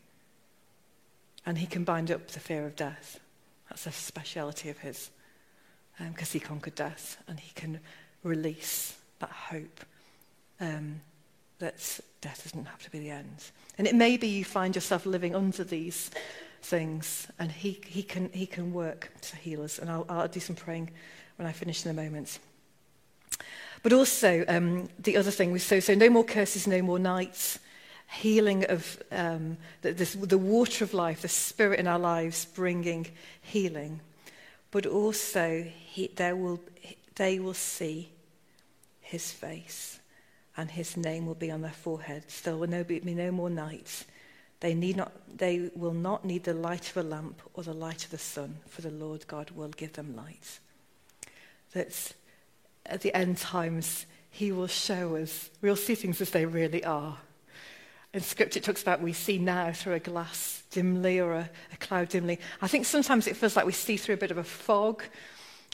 And 1.45 1.59
he 1.59 1.67
can 1.67 1.83
bind 1.83 2.09
up 2.09 2.29
the 2.29 2.39
fear 2.39 2.65
of 2.65 2.75
death. 2.75 3.19
That's 3.69 3.85
a 3.85 3.91
speciality 3.91 4.69
of 4.69 4.79
his, 4.79 5.11
because 5.99 6.35
um, 6.35 6.39
he 6.39 6.39
conquered 6.39 6.73
death, 6.73 7.17
and 7.27 7.39
he 7.39 7.51
can 7.53 7.79
release 8.23 8.97
that 9.19 9.29
hope 9.29 9.81
um, 10.59 10.99
that 11.59 11.99
death 12.21 12.41
doesn't 12.43 12.65
have 12.65 12.81
to 12.81 12.89
be 12.89 12.97
the 12.97 13.11
end. 13.11 13.51
And 13.77 13.85
it 13.85 13.93
may 13.93 14.17
be 14.17 14.27
you 14.27 14.45
find 14.45 14.73
yourself 14.73 15.05
living 15.05 15.35
under 15.35 15.63
these 15.63 16.09
things, 16.61 17.27
and 17.39 17.51
he, 17.51 17.79
he, 17.85 18.03
can, 18.03 18.29
he 18.33 18.45
can 18.45 18.73
work 18.73 19.11
to 19.21 19.35
heal 19.35 19.63
us. 19.63 19.79
And 19.79 19.89
I'll, 19.89 20.05
I'll 20.09 20.27
do 20.27 20.39
some 20.39 20.55
praying 20.55 20.91
when 21.37 21.47
I 21.47 21.51
finish 21.51 21.85
in 21.85 21.91
a 21.91 21.93
moment. 21.93 22.39
But 23.83 23.93
also, 23.93 24.45
um, 24.47 24.89
the 24.99 25.17
other 25.17 25.31
thing 25.31 25.51
was 25.51 25.63
so, 25.63 25.79
so 25.79 25.95
no 25.95 26.09
more 26.09 26.23
curses, 26.23 26.67
no 26.67 26.81
more 26.81 26.99
nights, 26.99 27.59
healing 28.11 28.65
of 28.65 29.01
um, 29.11 29.57
the, 29.81 29.93
this, 29.93 30.13
the 30.13 30.37
water 30.37 30.83
of 30.83 30.93
life, 30.93 31.21
the 31.21 31.27
spirit 31.27 31.79
in 31.79 31.87
our 31.87 31.99
lives 31.99 32.45
bringing 32.45 33.07
healing. 33.41 34.01
But 34.69 34.85
also, 34.85 35.63
he, 35.63 36.07
there 36.15 36.35
will, 36.35 36.59
they 37.15 37.39
will 37.39 37.53
see 37.53 38.09
his 38.99 39.31
face 39.31 39.99
and 40.57 40.69
his 40.69 40.95
name 40.97 41.25
will 41.25 41.35
be 41.35 41.51
on 41.51 41.61
their 41.61 41.71
foreheads. 41.71 42.41
There 42.41 42.55
will 42.55 42.67
no, 42.67 42.83
be 42.83 42.99
no 42.99 43.31
more 43.31 43.49
nights. 43.49 44.05
They, 44.61 44.73
need 44.75 44.95
not, 44.95 45.11
they 45.37 45.69
will 45.75 45.93
not 45.93 46.23
need 46.23 46.43
the 46.43 46.53
light 46.53 46.89
of 46.89 46.97
a 46.97 47.03
lamp 47.03 47.41
or 47.55 47.63
the 47.63 47.73
light 47.73 48.05
of 48.05 48.11
the 48.11 48.17
sun, 48.17 48.59
for 48.69 48.81
the 48.81 48.91
Lord 48.91 49.27
God 49.27 49.51
will 49.51 49.69
give 49.69 49.93
them 49.93 50.15
light. 50.15 50.59
That 51.73 52.13
at 52.85 53.01
the 53.01 53.13
end 53.13 53.37
times, 53.37 54.05
He 54.29 54.51
will 54.51 54.67
show 54.67 55.15
us, 55.15 55.49
we'll 55.61 55.75
see 55.75 55.95
things 55.95 56.21
as 56.21 56.29
they 56.29 56.45
really 56.45 56.83
are. 56.83 57.17
In 58.13 58.21
Scripture, 58.21 58.59
it 58.59 58.63
talks 58.63 58.81
about 58.83 59.01
we 59.01 59.13
see 59.13 59.39
now 59.39 59.71
through 59.71 59.93
a 59.93 59.99
glass 59.99 60.63
dimly 60.69 61.19
or 61.19 61.33
a, 61.33 61.49
a 61.73 61.77
cloud 61.77 62.09
dimly. 62.09 62.39
I 62.61 62.67
think 62.67 62.85
sometimes 62.85 63.25
it 63.25 63.37
feels 63.37 63.55
like 63.55 63.65
we 63.65 63.71
see 63.71 63.97
through 63.97 64.15
a 64.15 64.19
bit 64.19 64.31
of 64.31 64.37
a 64.37 64.43
fog 64.43 65.03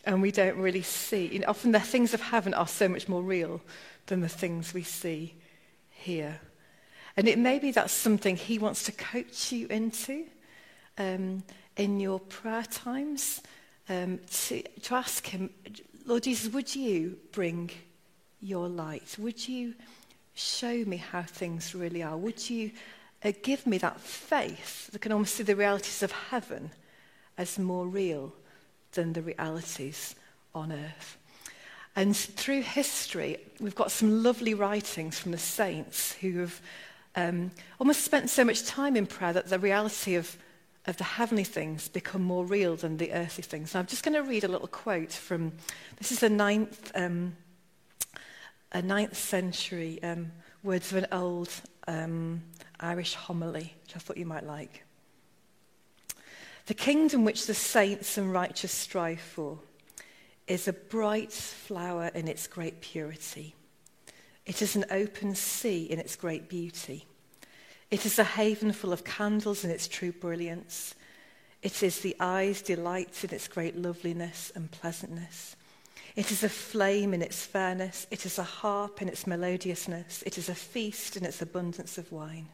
and 0.06 0.22
we 0.22 0.32
don't 0.32 0.58
really 0.58 0.82
see. 0.82 1.28
You 1.28 1.40
know, 1.40 1.48
often 1.48 1.72
the 1.72 1.80
things 1.80 2.14
of 2.14 2.22
heaven 2.22 2.54
are 2.54 2.68
so 2.68 2.88
much 2.88 3.10
more 3.10 3.22
real 3.22 3.62
than 4.06 4.22
the 4.22 4.30
things 4.30 4.74
we 4.74 4.84
see 4.84 5.36
here. 5.90 6.40
And 7.18 7.28
it 7.28 7.38
may 7.38 7.60
be 7.60 7.72
that's 7.72 7.92
something 7.92 8.38
he 8.38 8.60
wants 8.60 8.84
to 8.84 8.92
coach 8.92 9.52
you 9.52 9.68
into. 9.68 10.26
Um, 10.98 11.44
in 11.78 12.00
your 12.00 12.20
prayer 12.20 12.64
times 12.64 13.42
um, 13.88 14.20
to, 14.30 14.62
to 14.82 14.96
ask 14.96 15.26
Him, 15.28 15.50
Lord 16.06 16.24
Jesus, 16.24 16.52
would 16.52 16.76
you 16.76 17.18
bring 17.32 17.70
your 18.42 18.68
light? 18.68 19.16
Would 19.20 19.48
you 19.48 19.76
show 20.34 20.84
me 20.86 20.98
how 20.98 21.24
things 21.24 21.74
really 21.74 22.04
are? 22.04 22.18
Would 22.18 22.50
you 22.50 22.72
uh, 23.24 23.32
give 23.44 23.66
me 23.66 23.78
that 23.80 24.00
faith 24.02 24.88
that 24.92 25.02
can 25.02 25.12
almost 25.12 25.36
see 25.36 25.44
the 25.44 25.56
realities 25.56 26.04
of 26.04 26.12
heaven 26.12 26.72
as 27.38 27.58
more 27.58 27.88
real 27.88 28.34
than 28.94 29.14
the 29.14 29.22
realities 29.22 30.16
on 30.54 30.72
earth? 30.72 31.18
And 31.96 32.16
through 32.16 32.62
history, 32.62 33.38
we've 33.60 33.74
got 33.74 33.92
some 33.92 34.22
lovely 34.22 34.54
writings 34.54 35.18
from 35.18 35.32
the 35.32 35.38
saints 35.40 36.14
who 36.14 36.40
have 36.40 36.62
um, 37.18 37.52
almost 37.80 38.06
spent 38.06 38.30
so 38.30 38.46
much 38.46 38.64
time 38.64 38.96
in 38.96 39.08
prayer 39.08 39.34
that 39.34 39.48
the 39.48 39.58
reality 39.58 40.16
of, 40.16 40.38
of 40.86 40.98
the 40.98 41.04
heavenly 41.04 41.44
things 41.44 41.90
become 41.90 42.22
more 42.22 42.46
real 42.46 42.76
than 42.76 42.98
the 42.98 43.12
earthly 43.12 43.44
things. 43.44 43.74
And 43.74 43.80
I'm 43.80 43.88
just 43.88 44.04
going 44.04 44.14
to 44.14 44.22
read 44.22 44.44
a 44.44 44.48
little 44.48 44.68
quote 44.68 45.12
from 45.12 45.52
this 45.98 46.12
is 46.12 46.22
a 46.22 46.30
ninth, 46.30 46.92
um, 46.94 47.36
a 48.72 48.84
ninth 48.84 49.18
century 49.18 50.02
um, 50.04 50.32
words 50.62 50.92
of 50.92 51.00
an 51.00 51.08
old 51.12 51.50
um, 51.88 52.44
Irish 52.80 53.16
homily, 53.16 53.74
which 53.84 53.96
I 53.96 54.00
thought 54.00 54.18
you 54.18 54.28
might 54.28 54.46
like. 54.46 54.84
The 56.68 56.76
kingdom 56.76 57.26
which 57.26 57.48
the 57.48 57.56
saints 57.56 58.18
and 58.18 58.32
righteous 58.32 58.72
strive 58.72 59.22
for 59.22 59.58
is 60.46 60.68
a 60.68 60.74
bright 60.74 61.32
flower 61.32 62.12
in 62.14 62.28
its 62.28 62.46
great 62.46 62.80
purity. 62.82 63.56
It 64.48 64.62
is 64.62 64.78
an 64.78 64.86
open 64.90 65.36
sea 65.36 65.84
in 65.84 66.00
its 66.00 66.16
great 66.16 66.48
beauty. 66.48 67.06
It 67.92 68.06
is 68.06 68.18
a 68.18 68.24
haven 68.24 68.72
full 68.72 68.94
of 68.94 69.04
candles 69.04 69.66
in 69.66 69.70
its 69.70 69.90
true 69.90 70.14
brilliance. 70.14 70.96
It 71.62 71.84
is 71.84 72.00
the 72.00 72.16
eye's 72.18 72.62
delight 72.62 73.26
in 73.26 73.32
its 73.36 73.50
great 73.50 73.76
loveliness 73.76 74.54
and 74.56 74.72
pleasantness. 74.72 75.58
It 76.16 76.32
is 76.32 76.44
a 76.44 76.50
flame 76.50 77.14
in 77.14 77.22
its 77.22 77.46
fairness. 77.46 78.08
It 78.10 78.26
is 78.26 78.40
a 78.40 78.44
harp 78.44 79.02
in 79.02 79.10
its 79.10 79.28
melodiousness. 79.28 80.24
It 80.26 80.38
is 80.38 80.48
a 80.48 80.56
feast 80.56 81.18
in 81.18 81.26
its 81.26 81.42
abundance 81.42 81.98
of 81.98 82.12
wine. 82.12 82.48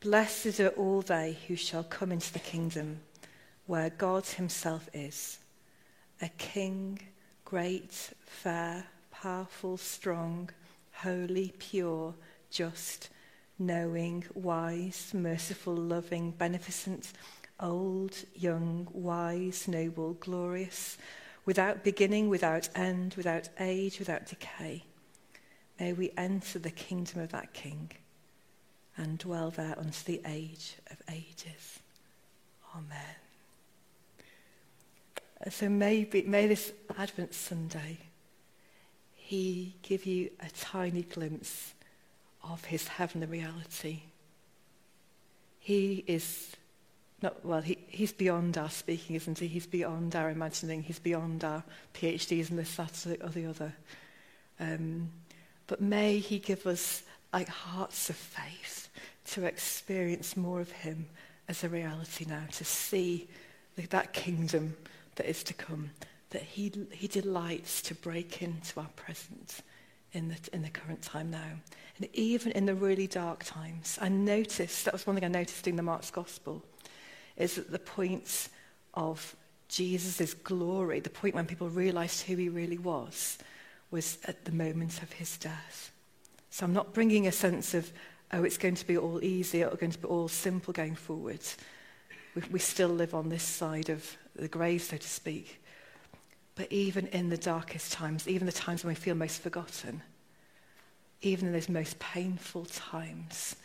Blessed 0.00 0.60
are 0.60 0.68
all 0.68 1.02
they 1.02 1.36
who 1.46 1.56
shall 1.56 1.84
come 1.84 2.10
into 2.10 2.32
the 2.32 2.38
kingdom 2.38 3.00
where 3.66 3.90
God 3.90 4.26
himself 4.26 4.88
is 4.94 5.38
a 6.22 6.28
king, 6.38 6.98
great, 7.44 7.92
fair, 8.24 8.86
powerful, 9.24 9.78
strong, 9.78 10.50
holy, 10.92 11.54
pure, 11.58 12.12
just, 12.50 13.08
knowing, 13.58 14.22
wise, 14.34 15.12
merciful, 15.14 15.74
loving, 15.74 16.30
beneficent, 16.32 17.10
old, 17.58 18.14
young, 18.34 18.86
wise, 18.92 19.66
noble, 19.66 20.12
glorious, 20.20 20.98
without 21.46 21.82
beginning, 21.82 22.28
without 22.28 22.68
end, 22.74 23.14
without 23.14 23.48
age, 23.58 23.98
without 23.98 24.26
decay. 24.26 24.84
May 25.80 25.94
we 25.94 26.12
enter 26.18 26.58
the 26.58 26.70
kingdom 26.70 27.22
of 27.22 27.32
that 27.32 27.54
King 27.54 27.92
and 28.94 29.16
dwell 29.16 29.48
there 29.48 29.74
unto 29.78 30.04
the 30.04 30.20
age 30.26 30.74
of 30.90 31.00
ages. 31.10 31.78
Amen. 32.76 33.16
So 35.48 35.70
maybe, 35.70 36.20
may 36.24 36.46
this 36.46 36.74
Advent 36.98 37.32
Sunday, 37.32 38.00
he 39.26 39.74
give 39.80 40.04
you 40.04 40.28
a 40.40 40.50
tiny 40.50 41.00
glimpse 41.00 41.72
of 42.42 42.62
his 42.66 42.86
heavenly 42.86 43.26
reality. 43.26 44.00
He 45.60 46.04
is 46.06 46.54
not, 47.22 47.42
well, 47.42 47.62
he, 47.62 47.78
he's 47.86 48.12
beyond 48.12 48.58
our 48.58 48.68
speaking, 48.68 49.16
isn't 49.16 49.38
he? 49.38 49.46
He's 49.46 49.66
beyond 49.66 50.14
our 50.14 50.28
imagining. 50.28 50.82
He's 50.82 50.98
beyond 50.98 51.42
our 51.42 51.64
PhDs 51.94 52.50
and 52.50 52.58
this, 52.58 52.76
that, 52.76 53.16
or 53.22 53.30
the 53.30 53.46
other. 53.46 53.72
Um, 54.60 55.10
but 55.68 55.80
may 55.80 56.18
he 56.18 56.38
give 56.38 56.66
us 56.66 57.02
like 57.32 57.48
hearts 57.48 58.10
of 58.10 58.16
faith 58.16 58.90
to 59.28 59.46
experience 59.46 60.36
more 60.36 60.60
of 60.60 60.70
him 60.70 61.06
as 61.48 61.64
a 61.64 61.70
reality 61.70 62.26
now, 62.28 62.44
to 62.52 62.64
see 62.64 63.26
that 63.88 64.12
kingdom 64.12 64.76
that 65.14 65.26
is 65.26 65.42
to 65.44 65.54
come, 65.54 65.92
that 66.34 66.42
he, 66.42 66.72
he 66.90 67.06
delights 67.06 67.80
to 67.80 67.94
break 67.94 68.42
into 68.42 68.80
our 68.80 68.90
presence 68.96 69.62
in 70.12 70.28
the, 70.28 70.36
in 70.52 70.62
the 70.62 70.68
current 70.68 71.00
time 71.00 71.30
now. 71.30 71.60
And 71.96 72.08
even 72.12 72.50
in 72.52 72.66
the 72.66 72.74
really 72.74 73.06
dark 73.06 73.44
times, 73.44 73.98
I 74.02 74.08
noticed, 74.08 74.84
that 74.84 74.92
was 74.92 75.06
one 75.06 75.14
thing 75.14 75.24
I 75.24 75.28
noticed 75.28 75.68
in 75.68 75.76
the 75.76 75.82
Mark's 75.82 76.10
Gospel, 76.10 76.64
is 77.36 77.54
that 77.54 77.70
the 77.70 77.78
point 77.78 78.48
of 78.94 79.36
Jesus' 79.68 80.34
glory, 80.34 80.98
the 80.98 81.08
point 81.08 81.36
when 81.36 81.46
people 81.46 81.68
realized 81.68 82.22
who 82.22 82.34
he 82.34 82.48
really 82.48 82.78
was, 82.78 83.38
was 83.92 84.18
at 84.24 84.44
the 84.44 84.52
moment 84.52 85.02
of 85.02 85.12
his 85.12 85.36
death. 85.36 85.92
So 86.50 86.66
I'm 86.66 86.72
not 86.72 86.94
bringing 86.94 87.28
a 87.28 87.32
sense 87.32 87.74
of, 87.74 87.92
oh, 88.32 88.42
it's 88.42 88.58
going 88.58 88.74
to 88.74 88.86
be 88.86 88.98
all 88.98 89.22
easy 89.22 89.62
or 89.62 89.76
going 89.76 89.92
to 89.92 89.98
be 89.98 90.08
all 90.08 90.26
simple 90.26 90.72
going 90.72 90.96
forward. 90.96 91.40
We, 92.34 92.42
we 92.50 92.58
still 92.58 92.88
live 92.88 93.14
on 93.14 93.28
this 93.28 93.44
side 93.44 93.88
of 93.88 94.16
the 94.34 94.48
grave, 94.48 94.82
so 94.82 94.96
to 94.96 95.08
speak. 95.08 95.60
But 96.56 96.70
even 96.70 97.08
in 97.08 97.30
the 97.30 97.36
darkest 97.36 97.92
times, 97.92 98.28
even 98.28 98.46
the 98.46 98.52
times 98.52 98.84
when 98.84 98.92
we 98.92 98.94
feel 98.94 99.14
most 99.14 99.42
forgotten, 99.42 100.02
even 101.20 101.48
in 101.48 101.52
those 101.52 101.68
most 101.68 101.98
painful 101.98 102.66
times, 102.66 103.56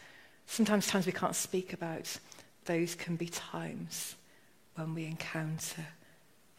sometimes 0.47 0.88
times 0.88 1.06
we 1.06 1.12
can't 1.12 1.36
speak 1.36 1.73
about, 1.73 2.17
those 2.65 2.95
can 2.95 3.15
be 3.15 3.28
times 3.28 4.15
when 4.75 4.95
we 4.95 5.06
encounter, 5.06 5.86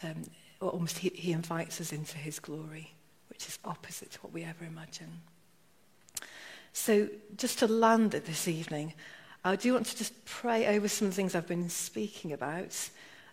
um, 0.02 0.22
almost 0.60 0.98
he, 0.98 1.08
he 1.10 1.32
invites 1.32 1.80
us 1.80 1.92
into 1.92 2.18
his 2.18 2.38
glory, 2.38 2.92
which 3.28 3.48
is 3.48 3.58
opposite 3.64 4.12
to 4.12 4.18
what 4.20 4.32
we 4.32 4.44
ever 4.44 4.64
imagine. 4.64 5.20
So, 6.72 7.08
just 7.36 7.58
to 7.60 7.66
land 7.66 8.14
it 8.14 8.26
this 8.26 8.46
evening, 8.46 8.92
I 9.44 9.56
do 9.56 9.72
want 9.72 9.86
to 9.86 9.96
just 9.96 10.24
pray 10.24 10.76
over 10.76 10.86
some 10.86 11.10
things 11.10 11.34
I've 11.34 11.48
been 11.48 11.70
speaking 11.70 12.32
about 12.32 12.90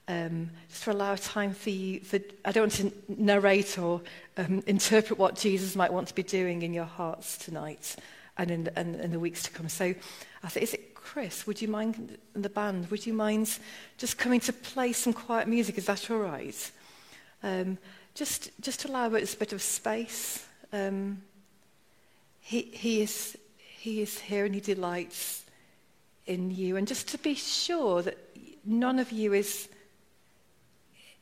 um, 0.07 0.49
just 0.69 0.83
to 0.83 0.91
allow 0.91 1.15
time 1.15 1.53
for 1.53 1.69
you. 1.69 1.99
For, 1.99 2.19
I 2.45 2.51
don't 2.51 2.63
want 2.63 2.73
to 2.73 2.91
narrate 3.07 3.77
or 3.77 4.01
um, 4.37 4.63
interpret 4.67 5.19
what 5.19 5.35
Jesus 5.35 5.75
might 5.75 5.91
want 5.91 6.07
to 6.07 6.15
be 6.15 6.23
doing 6.23 6.61
in 6.61 6.73
your 6.73 6.85
hearts 6.85 7.37
tonight 7.37 7.95
and 8.37 8.51
in, 8.51 8.69
and 8.75 8.95
in 8.95 9.11
the 9.11 9.19
weeks 9.19 9.43
to 9.43 9.51
come. 9.51 9.69
So 9.69 9.93
I 10.43 10.47
think, 10.47 10.63
is 10.63 10.73
it 10.73 10.95
Chris? 10.95 11.47
Would 11.47 11.61
you 11.61 11.67
mind, 11.67 12.17
the 12.33 12.49
band, 12.49 12.89
would 12.91 13.05
you 13.05 13.13
mind 13.13 13.57
just 13.97 14.17
coming 14.17 14.39
to 14.41 14.53
play 14.53 14.93
some 14.93 15.13
quiet 15.13 15.47
music? 15.47 15.77
Is 15.77 15.85
that 15.85 16.09
all 16.09 16.19
right? 16.19 16.71
Um, 17.43 17.77
just, 18.13 18.51
just 18.61 18.85
allow 18.85 19.13
it 19.13 19.33
a 19.33 19.37
bit 19.37 19.53
of 19.53 19.61
space. 19.61 20.45
Um, 20.73 21.21
he, 22.39 22.61
he, 22.61 23.01
is, 23.01 23.37
he 23.57 24.01
is 24.01 24.19
here 24.19 24.45
and 24.45 24.55
he 24.55 24.61
delights 24.61 25.43
in 26.25 26.51
you. 26.51 26.77
And 26.77 26.87
just 26.87 27.07
to 27.09 27.17
be 27.17 27.35
sure 27.35 28.01
that 28.01 28.17
none 28.65 28.99
of 28.99 29.11
you 29.11 29.33
is 29.33 29.69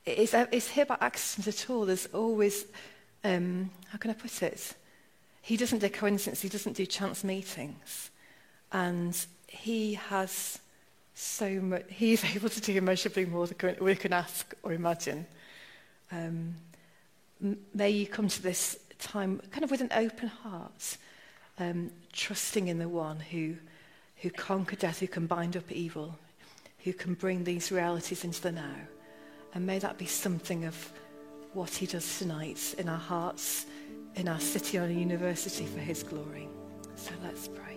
it's, 0.05 0.33
it's 0.33 0.67
here 0.67 0.85
by 0.85 0.97
accident 1.01 1.47
at 1.47 1.69
all. 1.69 1.85
There's 1.85 2.05
always, 2.07 2.65
um, 3.23 3.69
how 3.89 3.97
can 3.97 4.11
I 4.11 4.13
put 4.13 4.43
it? 4.43 4.75
He 5.41 5.57
doesn't 5.57 5.79
do 5.79 5.89
coincidence, 5.89 6.41
he 6.41 6.49
doesn't 6.49 6.75
do 6.75 6.85
chance 6.85 7.23
meetings. 7.23 8.09
And 8.71 9.17
he 9.47 9.95
has 9.95 10.59
so 11.13 11.49
much, 11.61 11.83
he's 11.89 12.23
able 12.35 12.49
to 12.49 12.61
do 12.61 12.75
immeasurably 12.75 13.25
more 13.25 13.47
than 13.47 13.77
we 13.79 13.95
can 13.95 14.13
ask 14.13 14.53
or 14.63 14.73
imagine. 14.73 15.25
Um, 16.11 16.55
may 17.73 17.89
you 17.89 18.07
come 18.07 18.27
to 18.27 18.41
this 18.41 18.79
time 18.99 19.41
kind 19.51 19.63
of 19.63 19.71
with 19.71 19.81
an 19.81 19.91
open 19.95 20.27
heart, 20.27 20.97
um, 21.59 21.91
trusting 22.13 22.67
in 22.67 22.79
the 22.79 22.89
one 22.89 23.19
who, 23.19 23.55
who 24.17 24.29
conquered 24.29 24.79
death, 24.79 24.99
who 24.99 25.07
can 25.07 25.25
bind 25.25 25.57
up 25.57 25.71
evil, 25.71 26.17
who 26.83 26.93
can 26.93 27.13
bring 27.13 27.43
these 27.43 27.71
realities 27.71 28.23
into 28.23 28.41
the 28.41 28.51
now. 28.51 28.75
And 29.55 29.65
may 29.65 29.79
that 29.79 29.97
be 29.97 30.05
something 30.05 30.65
of 30.65 30.91
what 31.53 31.69
he 31.69 31.85
does 31.85 32.19
tonight 32.19 32.75
in 32.77 32.89
our 32.89 32.99
hearts, 32.99 33.65
in 34.15 34.27
our 34.27 34.39
city, 34.39 34.77
our 34.77 34.87
university 34.87 35.65
for 35.65 35.79
his 35.79 36.03
glory. 36.03 36.49
So 36.97 37.11
let's 37.23 37.47
pray. 37.47 37.74